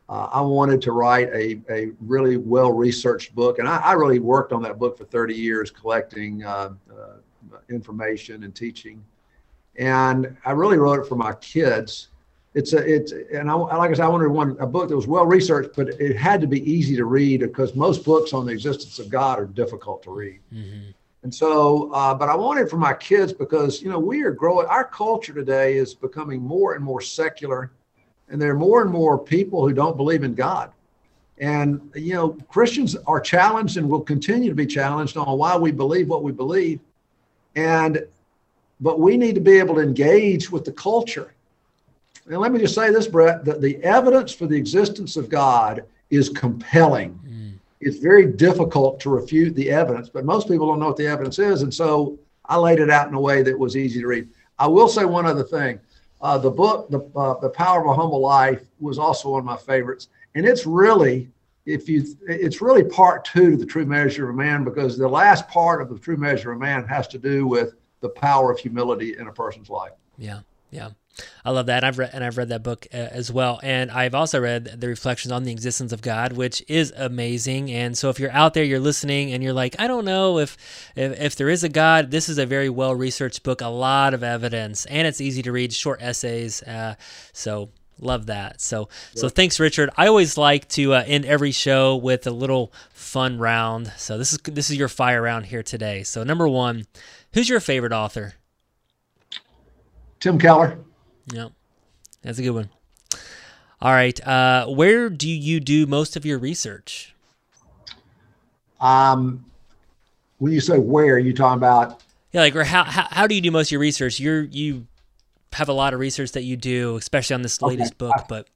Uh, 0.09 0.27
I 0.33 0.41
wanted 0.41 0.81
to 0.81 0.91
write 0.91 1.29
a, 1.29 1.61
a 1.69 1.91
really 2.01 2.35
well 2.35 2.73
researched 2.73 3.33
book, 3.33 3.59
and 3.59 3.69
I, 3.69 3.77
I, 3.77 3.93
really 3.93 4.19
worked 4.19 4.51
on 4.51 4.61
that 4.63 4.77
book 4.77 4.97
for 4.97 5.05
30 5.05 5.33
years, 5.33 5.71
collecting 5.71 6.43
uh, 6.43 6.71
uh, 6.91 7.57
information 7.69 8.43
and 8.43 8.53
teaching. 8.53 9.01
And 9.77 10.35
I 10.43 10.51
really 10.51 10.77
wrote 10.77 10.99
it 10.99 11.07
for 11.07 11.15
my 11.15 11.31
kids. 11.35 12.09
It's 12.53 12.73
a 12.73 12.79
it's 12.79 13.13
and 13.33 13.49
I, 13.49 13.53
like 13.53 13.91
I 13.91 13.93
said, 13.93 14.03
I 14.03 14.09
wanted 14.09 14.27
one 14.27 14.57
a 14.59 14.67
book 14.67 14.89
that 14.89 14.95
was 14.97 15.07
well 15.07 15.25
researched, 15.25 15.69
but 15.73 15.87
it 15.87 16.17
had 16.17 16.41
to 16.41 16.47
be 16.47 16.69
easy 16.69 16.97
to 16.97 17.05
read 17.05 17.39
because 17.39 17.75
most 17.75 18.03
books 18.03 18.33
on 18.33 18.45
the 18.45 18.51
existence 18.51 18.99
of 18.99 19.09
God 19.09 19.39
are 19.39 19.45
difficult 19.45 20.03
to 20.03 20.11
read. 20.11 20.41
Mm-hmm. 20.53 20.89
And 21.23 21.33
so, 21.33 21.91
uh, 21.91 22.13
but 22.13 22.29
I 22.29 22.35
wanted 22.35 22.69
for 22.69 22.77
my 22.77 22.93
kids 22.93 23.33
because, 23.33 23.81
you 23.81 23.89
know, 23.89 23.99
we 23.99 24.21
are 24.21 24.31
growing, 24.31 24.67
our 24.67 24.85
culture 24.85 25.33
today 25.33 25.75
is 25.75 25.93
becoming 25.93 26.41
more 26.41 26.75
and 26.75 26.83
more 26.83 27.01
secular, 27.01 27.71
and 28.29 28.41
there 28.41 28.51
are 28.51 28.57
more 28.57 28.81
and 28.81 28.91
more 28.91 29.17
people 29.17 29.67
who 29.67 29.73
don't 29.73 29.97
believe 29.97 30.23
in 30.23 30.33
God. 30.33 30.71
And, 31.39 31.91
you 31.95 32.13
know, 32.13 32.29
Christians 32.49 32.95
are 33.07 33.19
challenged 33.19 33.77
and 33.77 33.89
will 33.89 34.01
continue 34.01 34.49
to 34.49 34.55
be 34.55 34.65
challenged 34.65 35.17
on 35.17 35.37
why 35.37 35.57
we 35.57 35.71
believe 35.71 36.07
what 36.07 36.23
we 36.23 36.31
believe. 36.31 36.79
And, 37.55 38.05
but 38.79 38.99
we 38.99 39.17
need 39.17 39.35
to 39.35 39.41
be 39.41 39.57
able 39.57 39.75
to 39.75 39.81
engage 39.81 40.51
with 40.51 40.63
the 40.63 40.71
culture. 40.71 41.33
And 42.27 42.37
let 42.37 42.51
me 42.51 42.59
just 42.59 42.75
say 42.75 42.91
this, 42.91 43.07
Brett, 43.07 43.43
that 43.45 43.61
the 43.61 43.77
evidence 43.83 44.33
for 44.33 44.47
the 44.47 44.55
existence 44.55 45.17
of 45.17 45.29
God 45.29 45.83
is 46.09 46.29
compelling 46.29 47.19
it's 47.81 47.97
very 47.97 48.25
difficult 48.25 48.99
to 49.01 49.09
refute 49.09 49.55
the 49.55 49.69
evidence, 49.69 50.09
but 50.09 50.25
most 50.25 50.47
people 50.47 50.67
don't 50.67 50.79
know 50.79 50.87
what 50.87 50.97
the 50.97 51.07
evidence 51.07 51.39
is. 51.39 51.61
And 51.61 51.73
so 51.73 52.19
I 52.45 52.57
laid 52.57 52.79
it 52.79 52.89
out 52.89 53.07
in 53.07 53.13
a 53.13 53.21
way 53.21 53.41
that 53.43 53.57
was 53.57 53.77
easy 53.77 54.01
to 54.01 54.07
read. 54.07 54.27
I 54.57 54.67
will 54.67 54.87
say 54.87 55.05
one 55.05 55.25
other 55.25 55.43
thing. 55.43 55.79
Uh, 56.21 56.37
the 56.37 56.51
book, 56.51 56.89
the, 56.89 56.99
uh, 57.15 57.39
the 57.39 57.49
Power 57.49 57.79
of 57.81 57.87
a 57.87 57.93
Humble 57.93 58.19
Life, 58.19 58.63
was 58.79 58.99
also 58.99 59.29
one 59.29 59.39
of 59.39 59.45
my 59.45 59.55
favorites. 59.55 60.09
And 60.35 60.45
it's 60.45 60.65
really, 60.65 61.29
if 61.65 61.87
you, 61.87 62.03
it's 62.27 62.61
really 62.61 62.83
part 62.83 63.23
two 63.23 63.51
to 63.51 63.57
the 63.57 63.65
true 63.65 63.85
measure 63.85 64.25
of 64.25 64.35
a 64.35 64.37
man 64.37 64.65
because 64.65 64.97
the 64.97 65.07
last 65.07 65.47
part 65.47 65.81
of 65.81 65.87
the 65.87 65.97
true 65.97 66.17
measure 66.17 66.51
of 66.51 66.57
a 66.57 66.59
man 66.59 66.85
has 66.87 67.07
to 67.09 67.17
do 67.17 67.47
with 67.47 67.75
the 68.01 68.09
power 68.09 68.51
of 68.51 68.59
humility 68.59 69.17
in 69.17 69.27
a 69.27 69.31
person's 69.31 69.69
life. 69.69 69.93
Yeah. 70.17 70.41
Yeah. 70.71 70.89
I 71.43 71.51
love 71.51 71.67
that. 71.67 71.83
I've 71.83 71.97
read 71.97 72.11
and 72.13 72.23
I've 72.23 72.37
read 72.37 72.49
that 72.49 72.63
book 72.63 72.87
uh, 72.93 72.97
as 72.97 73.31
well, 73.31 73.59
and 73.63 73.91
I've 73.91 74.15
also 74.15 74.39
read 74.39 74.81
the 74.81 74.87
Reflections 74.87 75.31
on 75.31 75.43
the 75.43 75.51
Existence 75.51 75.91
of 75.91 76.01
God, 76.01 76.33
which 76.33 76.63
is 76.67 76.93
amazing. 76.95 77.71
And 77.71 77.97
so, 77.97 78.09
if 78.09 78.19
you're 78.19 78.31
out 78.31 78.53
there, 78.53 78.63
you're 78.63 78.79
listening, 78.79 79.33
and 79.33 79.43
you're 79.43 79.53
like, 79.53 79.75
I 79.79 79.87
don't 79.87 80.05
know 80.05 80.39
if 80.39 80.57
if, 80.95 81.19
if 81.19 81.35
there 81.35 81.49
is 81.49 81.63
a 81.63 81.69
God, 81.69 82.11
this 82.11 82.29
is 82.29 82.37
a 82.37 82.45
very 82.45 82.69
well 82.69 82.95
researched 82.95 83.43
book, 83.43 83.61
a 83.61 83.67
lot 83.67 84.13
of 84.13 84.23
evidence, 84.23 84.85
and 84.85 85.07
it's 85.07 85.21
easy 85.21 85.41
to 85.43 85.51
read, 85.51 85.73
short 85.73 86.01
essays. 86.01 86.61
Uh, 86.63 86.95
so 87.33 87.69
love 88.01 88.27
that. 88.27 88.61
So 88.61 88.89
so 89.15 89.29
thanks, 89.29 89.59
Richard. 89.59 89.89
I 89.97 90.07
always 90.07 90.37
like 90.37 90.67
to 90.69 90.93
uh, 90.93 91.03
end 91.05 91.25
every 91.25 91.51
show 91.51 91.95
with 91.95 92.25
a 92.27 92.31
little 92.31 92.73
fun 92.91 93.37
round. 93.37 93.91
So 93.97 94.17
this 94.17 94.33
is 94.33 94.39
this 94.39 94.69
is 94.69 94.77
your 94.77 94.87
fire 94.87 95.21
round 95.21 95.47
here 95.47 95.63
today. 95.63 96.03
So 96.03 96.23
number 96.23 96.47
one, 96.47 96.85
who's 97.33 97.49
your 97.49 97.59
favorite 97.59 97.93
author? 97.93 98.35
Tim 100.19 100.37
Keller. 100.37 100.79
Yeah, 101.33 101.49
that's 102.21 102.39
a 102.39 102.41
good 102.41 102.51
one. 102.51 102.69
All 103.81 103.91
right. 103.91 104.19
Uh, 104.27 104.67
where 104.67 105.09
do 105.09 105.29
you 105.29 105.59
do 105.59 105.85
most 105.85 106.15
of 106.15 106.25
your 106.25 106.37
research? 106.37 107.15
Um, 108.81 109.45
when 110.39 110.51
you 110.51 110.61
say 110.61 110.79
where, 110.79 111.15
are 111.15 111.19
you 111.19 111.33
talking 111.33 111.57
about? 111.57 112.01
Yeah, 112.31 112.41
like 112.41 112.55
or 112.55 112.63
how, 112.63 112.83
how 112.83 113.07
how 113.09 113.27
do 113.27 113.35
you 113.35 113.41
do 113.41 113.51
most 113.51 113.67
of 113.67 113.71
your 113.73 113.81
research? 113.81 114.19
You're 114.19 114.41
you 114.41 114.85
have 115.53 115.69
a 115.69 115.73
lot 115.73 115.93
of 115.93 115.99
research 115.99 116.33
that 116.33 116.43
you 116.43 116.57
do, 116.57 116.95
especially 116.97 117.33
on 117.33 117.41
this 117.41 117.61
latest 117.61 117.93
okay. 117.93 117.97
book. 117.97 118.25
But 118.27 118.47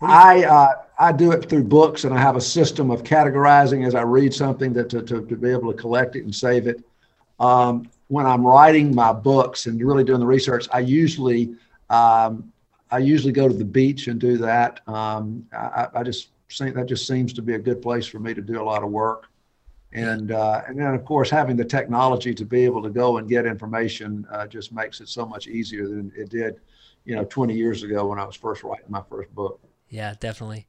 I 0.00 0.44
uh, 0.44 0.68
I 0.98 1.12
do 1.12 1.32
it 1.32 1.48
through 1.48 1.64
books, 1.64 2.04
and 2.04 2.14
I 2.14 2.18
have 2.18 2.36
a 2.36 2.40
system 2.40 2.90
of 2.90 3.02
categorizing 3.02 3.86
as 3.86 3.94
I 3.94 4.02
read 4.02 4.32
something 4.32 4.72
that 4.74 4.88
to, 4.90 5.02
to, 5.02 5.26
to 5.26 5.36
be 5.36 5.50
able 5.50 5.72
to 5.72 5.78
collect 5.78 6.16
it 6.16 6.24
and 6.24 6.34
save 6.34 6.66
it. 6.66 6.82
Um, 7.38 7.90
when 8.08 8.26
I'm 8.26 8.46
writing 8.46 8.94
my 8.94 9.12
books 9.12 9.66
and 9.66 9.82
really 9.82 10.04
doing 10.04 10.20
the 10.20 10.26
research, 10.26 10.68
I 10.72 10.80
usually 10.80 11.54
um, 11.92 12.52
I 12.90 12.98
usually 12.98 13.32
go 13.32 13.48
to 13.48 13.54
the 13.54 13.64
beach 13.64 14.08
and 14.08 14.20
do 14.20 14.36
that. 14.38 14.86
Um, 14.88 15.46
I, 15.52 15.88
I, 15.94 16.02
just 16.02 16.30
think 16.50 16.74
that 16.74 16.86
just 16.86 17.06
seems 17.06 17.32
to 17.34 17.42
be 17.42 17.54
a 17.54 17.58
good 17.58 17.80
place 17.80 18.06
for 18.06 18.18
me 18.18 18.34
to 18.34 18.42
do 18.42 18.60
a 18.60 18.64
lot 18.64 18.82
of 18.82 18.90
work. 18.90 19.28
And 19.92 20.32
uh, 20.32 20.62
and 20.66 20.78
then 20.78 20.94
of 20.94 21.04
course 21.04 21.28
having 21.28 21.54
the 21.54 21.66
technology 21.66 22.34
to 22.34 22.46
be 22.46 22.64
able 22.64 22.82
to 22.82 22.88
go 22.88 23.18
and 23.18 23.28
get 23.28 23.44
information 23.44 24.26
uh, 24.30 24.46
just 24.46 24.72
makes 24.72 25.02
it 25.02 25.08
so 25.08 25.26
much 25.26 25.48
easier 25.48 25.86
than 25.86 26.10
it 26.16 26.30
did, 26.30 26.60
you 27.04 27.14
know, 27.14 27.24
20 27.24 27.54
years 27.54 27.82
ago 27.82 28.06
when 28.06 28.18
I 28.18 28.24
was 28.24 28.34
first 28.34 28.62
writing 28.62 28.86
my 28.88 29.02
first 29.10 29.34
book. 29.34 29.60
Yeah, 29.90 30.14
definitely. 30.18 30.66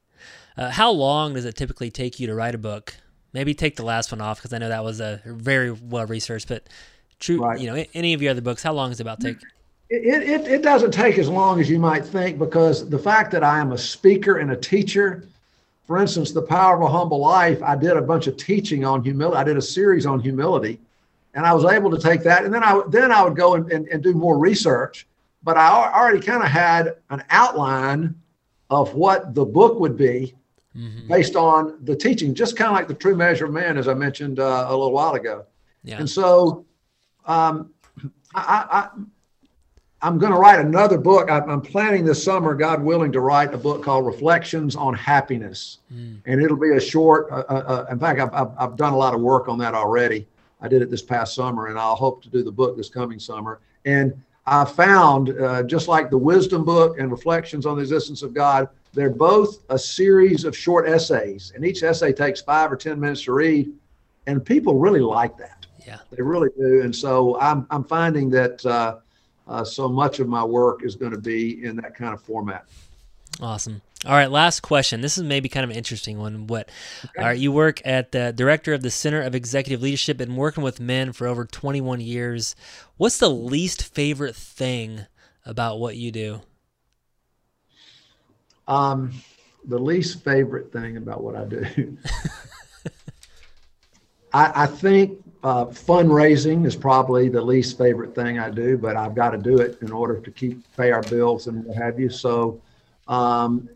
Uh, 0.58 0.70
how 0.70 0.90
long 0.90 1.32
does 1.34 1.46
it 1.46 1.56
typically 1.56 1.90
take 1.90 2.20
you 2.20 2.26
to 2.26 2.34
write 2.34 2.54
a 2.54 2.58
book? 2.58 2.94
Maybe 3.32 3.54
take 3.54 3.76
the 3.76 3.84
last 3.84 4.12
one 4.12 4.20
off 4.20 4.38
because 4.38 4.52
I 4.52 4.58
know 4.58 4.68
that 4.68 4.84
was 4.84 5.00
a 5.00 5.22
very 5.24 5.70
well 5.70 6.06
researched, 6.06 6.48
but 6.48 6.68
True. 7.18 7.42
Right. 7.42 7.58
You 7.58 7.68
know, 7.68 7.84
any 7.94 8.12
of 8.12 8.20
your 8.20 8.32
other 8.32 8.42
books, 8.42 8.62
how 8.62 8.74
long 8.74 8.90
does 8.90 9.00
it 9.00 9.02
about 9.02 9.20
take? 9.20 9.38
It, 9.90 10.22
it, 10.28 10.48
it 10.48 10.62
doesn't 10.62 10.92
take 10.92 11.18
as 11.18 11.28
long 11.28 11.60
as 11.60 11.68
you 11.68 11.78
might 11.78 12.04
think 12.04 12.38
because 12.38 12.88
the 12.88 12.98
fact 12.98 13.30
that 13.32 13.44
I 13.44 13.60
am 13.60 13.72
a 13.72 13.78
speaker 13.78 14.38
and 14.38 14.50
a 14.50 14.56
teacher, 14.56 15.28
for 15.86 15.98
instance, 15.98 16.32
The 16.32 16.42
Power 16.42 16.76
of 16.76 16.82
a 16.82 16.88
Humble 16.88 17.18
Life, 17.18 17.62
I 17.62 17.76
did 17.76 17.96
a 17.96 18.02
bunch 18.02 18.26
of 18.26 18.36
teaching 18.36 18.84
on 18.84 19.04
humility. 19.04 19.36
I 19.36 19.44
did 19.44 19.56
a 19.56 19.62
series 19.62 20.06
on 20.06 20.20
humility 20.20 20.80
and 21.34 21.46
I 21.46 21.52
was 21.52 21.64
able 21.64 21.90
to 21.90 21.98
take 21.98 22.22
that. 22.22 22.44
And 22.44 22.54
then 22.54 22.64
I, 22.64 22.80
then 22.88 23.12
I 23.12 23.22
would 23.22 23.36
go 23.36 23.54
and, 23.54 23.70
and, 23.70 23.86
and 23.88 24.02
do 24.02 24.14
more 24.14 24.38
research. 24.38 25.06
But 25.42 25.58
I 25.58 25.92
already 25.92 26.20
kind 26.20 26.42
of 26.42 26.48
had 26.48 26.96
an 27.10 27.22
outline 27.28 28.14
of 28.70 28.94
what 28.94 29.34
the 29.34 29.44
book 29.44 29.78
would 29.78 29.96
be 29.96 30.34
mm-hmm. 30.74 31.08
based 31.08 31.36
on 31.36 31.78
the 31.84 31.94
teaching, 31.94 32.34
just 32.34 32.56
kind 32.56 32.68
of 32.68 32.74
like 32.74 32.88
the 32.88 32.94
true 32.94 33.14
measure 33.14 33.44
of 33.44 33.52
man, 33.52 33.76
as 33.76 33.86
I 33.86 33.94
mentioned 33.94 34.40
uh, 34.40 34.66
a 34.68 34.70
little 34.70 34.92
while 34.92 35.14
ago. 35.14 35.44
Yeah. 35.82 35.98
And 35.98 36.08
so 36.08 36.64
um, 37.26 37.74
I, 38.34 38.66
I, 38.70 38.88
am 40.08 40.18
going 40.18 40.32
to 40.32 40.38
write 40.38 40.60
another 40.60 40.98
book. 40.98 41.30
I, 41.30 41.38
am 41.38 41.60
planning 41.60 42.04
this 42.04 42.22
summer, 42.22 42.54
God 42.54 42.82
willing, 42.82 43.12
to 43.12 43.20
write 43.20 43.54
a 43.54 43.58
book 43.58 43.82
called 43.82 44.06
Reflections 44.06 44.76
on 44.76 44.94
Happiness. 44.94 45.78
Mm. 45.92 46.20
And 46.26 46.42
it'll 46.42 46.56
be 46.56 46.72
a 46.76 46.80
short, 46.80 47.30
uh, 47.30 47.44
uh, 47.48 47.86
uh 47.88 47.92
in 47.92 47.98
fact, 47.98 48.20
I've, 48.20 48.32
I've, 48.34 48.52
I've, 48.58 48.76
done 48.76 48.92
a 48.92 48.96
lot 48.96 49.14
of 49.14 49.20
work 49.20 49.48
on 49.48 49.58
that 49.58 49.74
already. 49.74 50.26
I 50.60 50.68
did 50.68 50.82
it 50.82 50.90
this 50.90 51.02
past 51.02 51.34
summer, 51.34 51.68
and 51.68 51.78
I'll 51.78 51.96
hope 51.96 52.22
to 52.22 52.28
do 52.28 52.42
the 52.42 52.52
book 52.52 52.76
this 52.76 52.88
coming 52.88 53.18
summer. 53.18 53.60
And 53.84 54.14
I 54.46 54.64
found, 54.64 55.30
uh, 55.40 55.62
just 55.62 55.88
like 55.88 56.10
the 56.10 56.18
wisdom 56.18 56.64
book 56.64 56.98
and 56.98 57.10
Reflections 57.10 57.66
on 57.66 57.76
the 57.76 57.82
Existence 57.82 58.22
of 58.22 58.34
God, 58.34 58.68
they're 58.92 59.10
both 59.10 59.58
a 59.70 59.78
series 59.78 60.44
of 60.44 60.56
short 60.56 60.88
essays. 60.88 61.52
And 61.54 61.64
each 61.64 61.82
essay 61.82 62.12
takes 62.12 62.40
five 62.40 62.70
or 62.70 62.76
10 62.76 63.00
minutes 63.00 63.22
to 63.22 63.32
read. 63.32 63.72
And 64.26 64.44
people 64.44 64.78
really 64.78 65.00
like 65.00 65.36
that. 65.38 65.66
Yeah, 65.86 65.98
they 66.10 66.22
really 66.22 66.48
do. 66.58 66.82
And 66.82 66.94
so 66.94 67.38
I'm 67.40 67.66
I'm 67.70 67.84
finding 67.84 68.30
that 68.30 68.64
uh, 69.46 69.64
so 69.64 69.88
much 69.88 70.20
of 70.20 70.28
my 70.28 70.44
work 70.44 70.84
is 70.84 70.96
going 70.96 71.12
to 71.12 71.20
be 71.20 71.64
in 71.64 71.76
that 71.76 71.94
kind 71.94 72.14
of 72.14 72.22
format. 72.22 72.66
Awesome. 73.40 73.82
All 74.06 74.12
right, 74.12 74.30
last 74.30 74.60
question. 74.60 75.00
This 75.00 75.16
is 75.16 75.24
maybe 75.24 75.48
kind 75.48 75.64
of 75.64 75.70
an 75.70 75.76
interesting 75.76 76.18
one. 76.18 76.46
What? 76.46 76.68
Okay. 77.04 77.22
All 77.22 77.24
right, 77.28 77.38
you 77.38 77.50
work 77.52 77.80
at 77.86 78.12
the 78.12 78.32
director 78.32 78.74
of 78.74 78.82
the 78.82 78.90
Center 78.90 79.22
of 79.22 79.34
Executive 79.34 79.80
Leadership 79.80 80.20
and 80.20 80.36
working 80.36 80.62
with 80.62 80.78
men 80.78 81.12
for 81.12 81.26
over 81.26 81.46
21 81.46 82.00
years. 82.00 82.54
What's 82.98 83.16
the 83.18 83.30
least 83.30 83.94
favorite 83.94 84.36
thing 84.36 85.06
about 85.46 85.80
what 85.80 85.96
you 85.96 86.12
do? 86.12 86.42
Um, 88.68 89.12
the 89.64 89.78
least 89.78 90.22
favorite 90.22 90.70
thing 90.70 90.98
about 90.98 91.22
what 91.22 91.34
I 91.36 91.44
do. 91.44 91.96
I, 94.34 94.64
I, 94.64 94.66
think 94.66 95.23
uh, 95.44 95.66
fundraising 95.66 96.64
is 96.64 96.74
probably 96.74 97.28
the 97.28 97.40
least 97.40 97.76
favorite 97.76 98.14
thing 98.14 98.38
I 98.38 98.48
do, 98.48 98.78
but 98.78 98.96
I've 98.96 99.14
got 99.14 99.30
to 99.30 99.38
do 99.38 99.58
it 99.58 99.76
in 99.82 99.92
order 99.92 100.18
to 100.18 100.30
keep 100.30 100.64
pay 100.74 100.90
our 100.90 101.02
bills 101.02 101.48
and 101.48 101.66
what 101.66 101.76
have 101.76 102.00
you. 102.00 102.08
So, 102.08 102.62
um, 103.08 103.68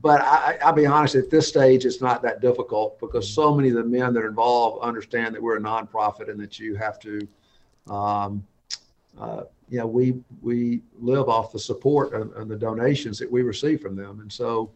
but 0.00 0.20
I, 0.20 0.58
will 0.64 0.72
be 0.72 0.84
honest, 0.84 1.14
at 1.14 1.30
this 1.30 1.46
stage, 1.46 1.84
it's 1.84 2.00
not 2.00 2.22
that 2.22 2.40
difficult 2.40 2.98
because 2.98 3.32
so 3.32 3.54
many 3.54 3.68
of 3.68 3.76
the 3.76 3.84
men 3.84 4.12
that 4.14 4.24
are 4.24 4.28
involved 4.28 4.82
understand 4.82 5.32
that 5.36 5.40
we're 5.40 5.58
a 5.58 5.60
nonprofit 5.60 6.28
and 6.28 6.40
that 6.40 6.58
you 6.58 6.74
have 6.74 6.98
to, 7.00 7.28
um, 7.88 8.44
uh, 9.16 9.44
you 9.68 9.78
know, 9.78 9.86
we 9.86 10.14
we 10.40 10.82
live 10.98 11.28
off 11.28 11.52
the 11.52 11.58
support 11.58 12.14
and, 12.14 12.32
and, 12.32 12.50
the 12.50 12.56
donations 12.56 13.16
that 13.20 13.30
we 13.30 13.42
receive 13.42 13.80
from 13.80 13.94
them, 13.94 14.18
and 14.20 14.32
so 14.32 14.72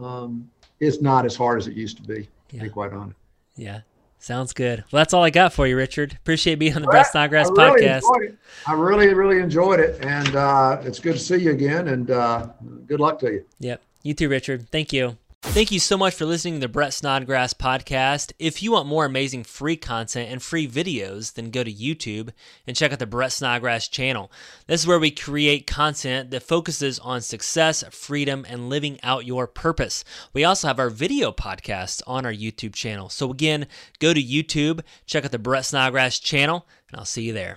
um, 0.00 0.48
it's 0.78 1.00
not 1.00 1.26
as 1.26 1.34
hard 1.34 1.58
as 1.58 1.66
it 1.66 1.74
used 1.74 1.96
to 1.96 2.04
be. 2.04 2.28
Yeah. 2.52 2.60
To 2.60 2.64
be 2.66 2.68
quite 2.68 2.92
honest. 2.92 3.18
Yeah. 3.56 3.80
Sounds 4.20 4.52
good. 4.52 4.84
Well, 4.92 5.00
that's 5.00 5.14
all 5.14 5.24
I 5.24 5.30
got 5.30 5.54
for 5.54 5.66
you, 5.66 5.76
Richard. 5.76 6.12
Appreciate 6.12 6.56
being 6.56 6.76
on 6.76 6.82
the 6.82 6.88
Brett 6.88 7.06
Snodgrass 7.06 7.48
I 7.48 7.52
really 7.52 7.82
podcast. 7.82 8.36
I 8.66 8.74
really, 8.74 9.14
really 9.14 9.38
enjoyed 9.38 9.80
it, 9.80 10.04
and 10.04 10.36
uh, 10.36 10.78
it's 10.84 10.98
good 10.98 11.14
to 11.14 11.18
see 11.18 11.36
you 11.36 11.52
again. 11.52 11.88
And 11.88 12.10
uh, 12.10 12.48
good 12.86 13.00
luck 13.00 13.18
to 13.20 13.32
you. 13.32 13.44
Yep. 13.60 13.82
You 14.02 14.14
too, 14.14 14.28
Richard. 14.28 14.68
Thank 14.70 14.92
you. 14.92 15.16
Thank 15.42 15.72
you 15.72 15.80
so 15.80 15.96
much 15.96 16.14
for 16.14 16.26
listening 16.26 16.54
to 16.54 16.60
the 16.60 16.68
Brett 16.68 16.92
Snodgrass 16.94 17.54
podcast. 17.54 18.32
If 18.38 18.62
you 18.62 18.72
want 18.72 18.86
more 18.86 19.04
amazing 19.04 19.42
free 19.42 19.74
content 19.74 20.30
and 20.30 20.40
free 20.40 20.68
videos, 20.68 21.32
then 21.32 21.50
go 21.50 21.64
to 21.64 21.72
YouTube 21.72 22.30
and 22.66 22.76
check 22.76 22.92
out 22.92 23.00
the 23.00 23.06
Brett 23.06 23.32
Snodgrass 23.32 23.88
channel. 23.88 24.30
This 24.68 24.82
is 24.82 24.86
where 24.86 25.00
we 25.00 25.10
create 25.10 25.66
content 25.66 26.30
that 26.30 26.44
focuses 26.44 27.00
on 27.00 27.20
success, 27.20 27.82
freedom, 27.90 28.46
and 28.48 28.68
living 28.68 29.00
out 29.02 29.26
your 29.26 29.48
purpose. 29.48 30.04
We 30.32 30.44
also 30.44 30.68
have 30.68 30.78
our 30.78 30.90
video 30.90 31.32
podcasts 31.32 32.00
on 32.06 32.24
our 32.24 32.32
YouTube 32.32 32.74
channel. 32.74 33.08
So, 33.08 33.32
again, 33.32 33.66
go 33.98 34.14
to 34.14 34.22
YouTube, 34.22 34.82
check 35.04 35.24
out 35.24 35.32
the 35.32 35.38
Brett 35.38 35.64
Snodgrass 35.64 36.20
channel, 36.20 36.68
and 36.92 37.00
I'll 37.00 37.06
see 37.06 37.22
you 37.22 37.32
there. 37.32 37.56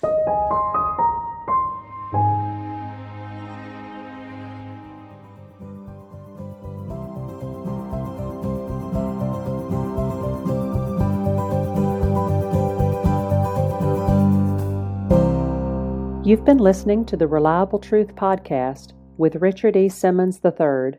You've 16.33 16.45
been 16.45 16.57
listening 16.57 17.05
to 17.05 17.15
the 17.15 17.27
Reliable 17.27 17.77
Truth 17.77 18.15
Podcast 18.15 18.93
with 19.17 19.35
Richard 19.35 19.77
E. 19.77 19.87
Simmons 19.87 20.41
III, 20.43 20.93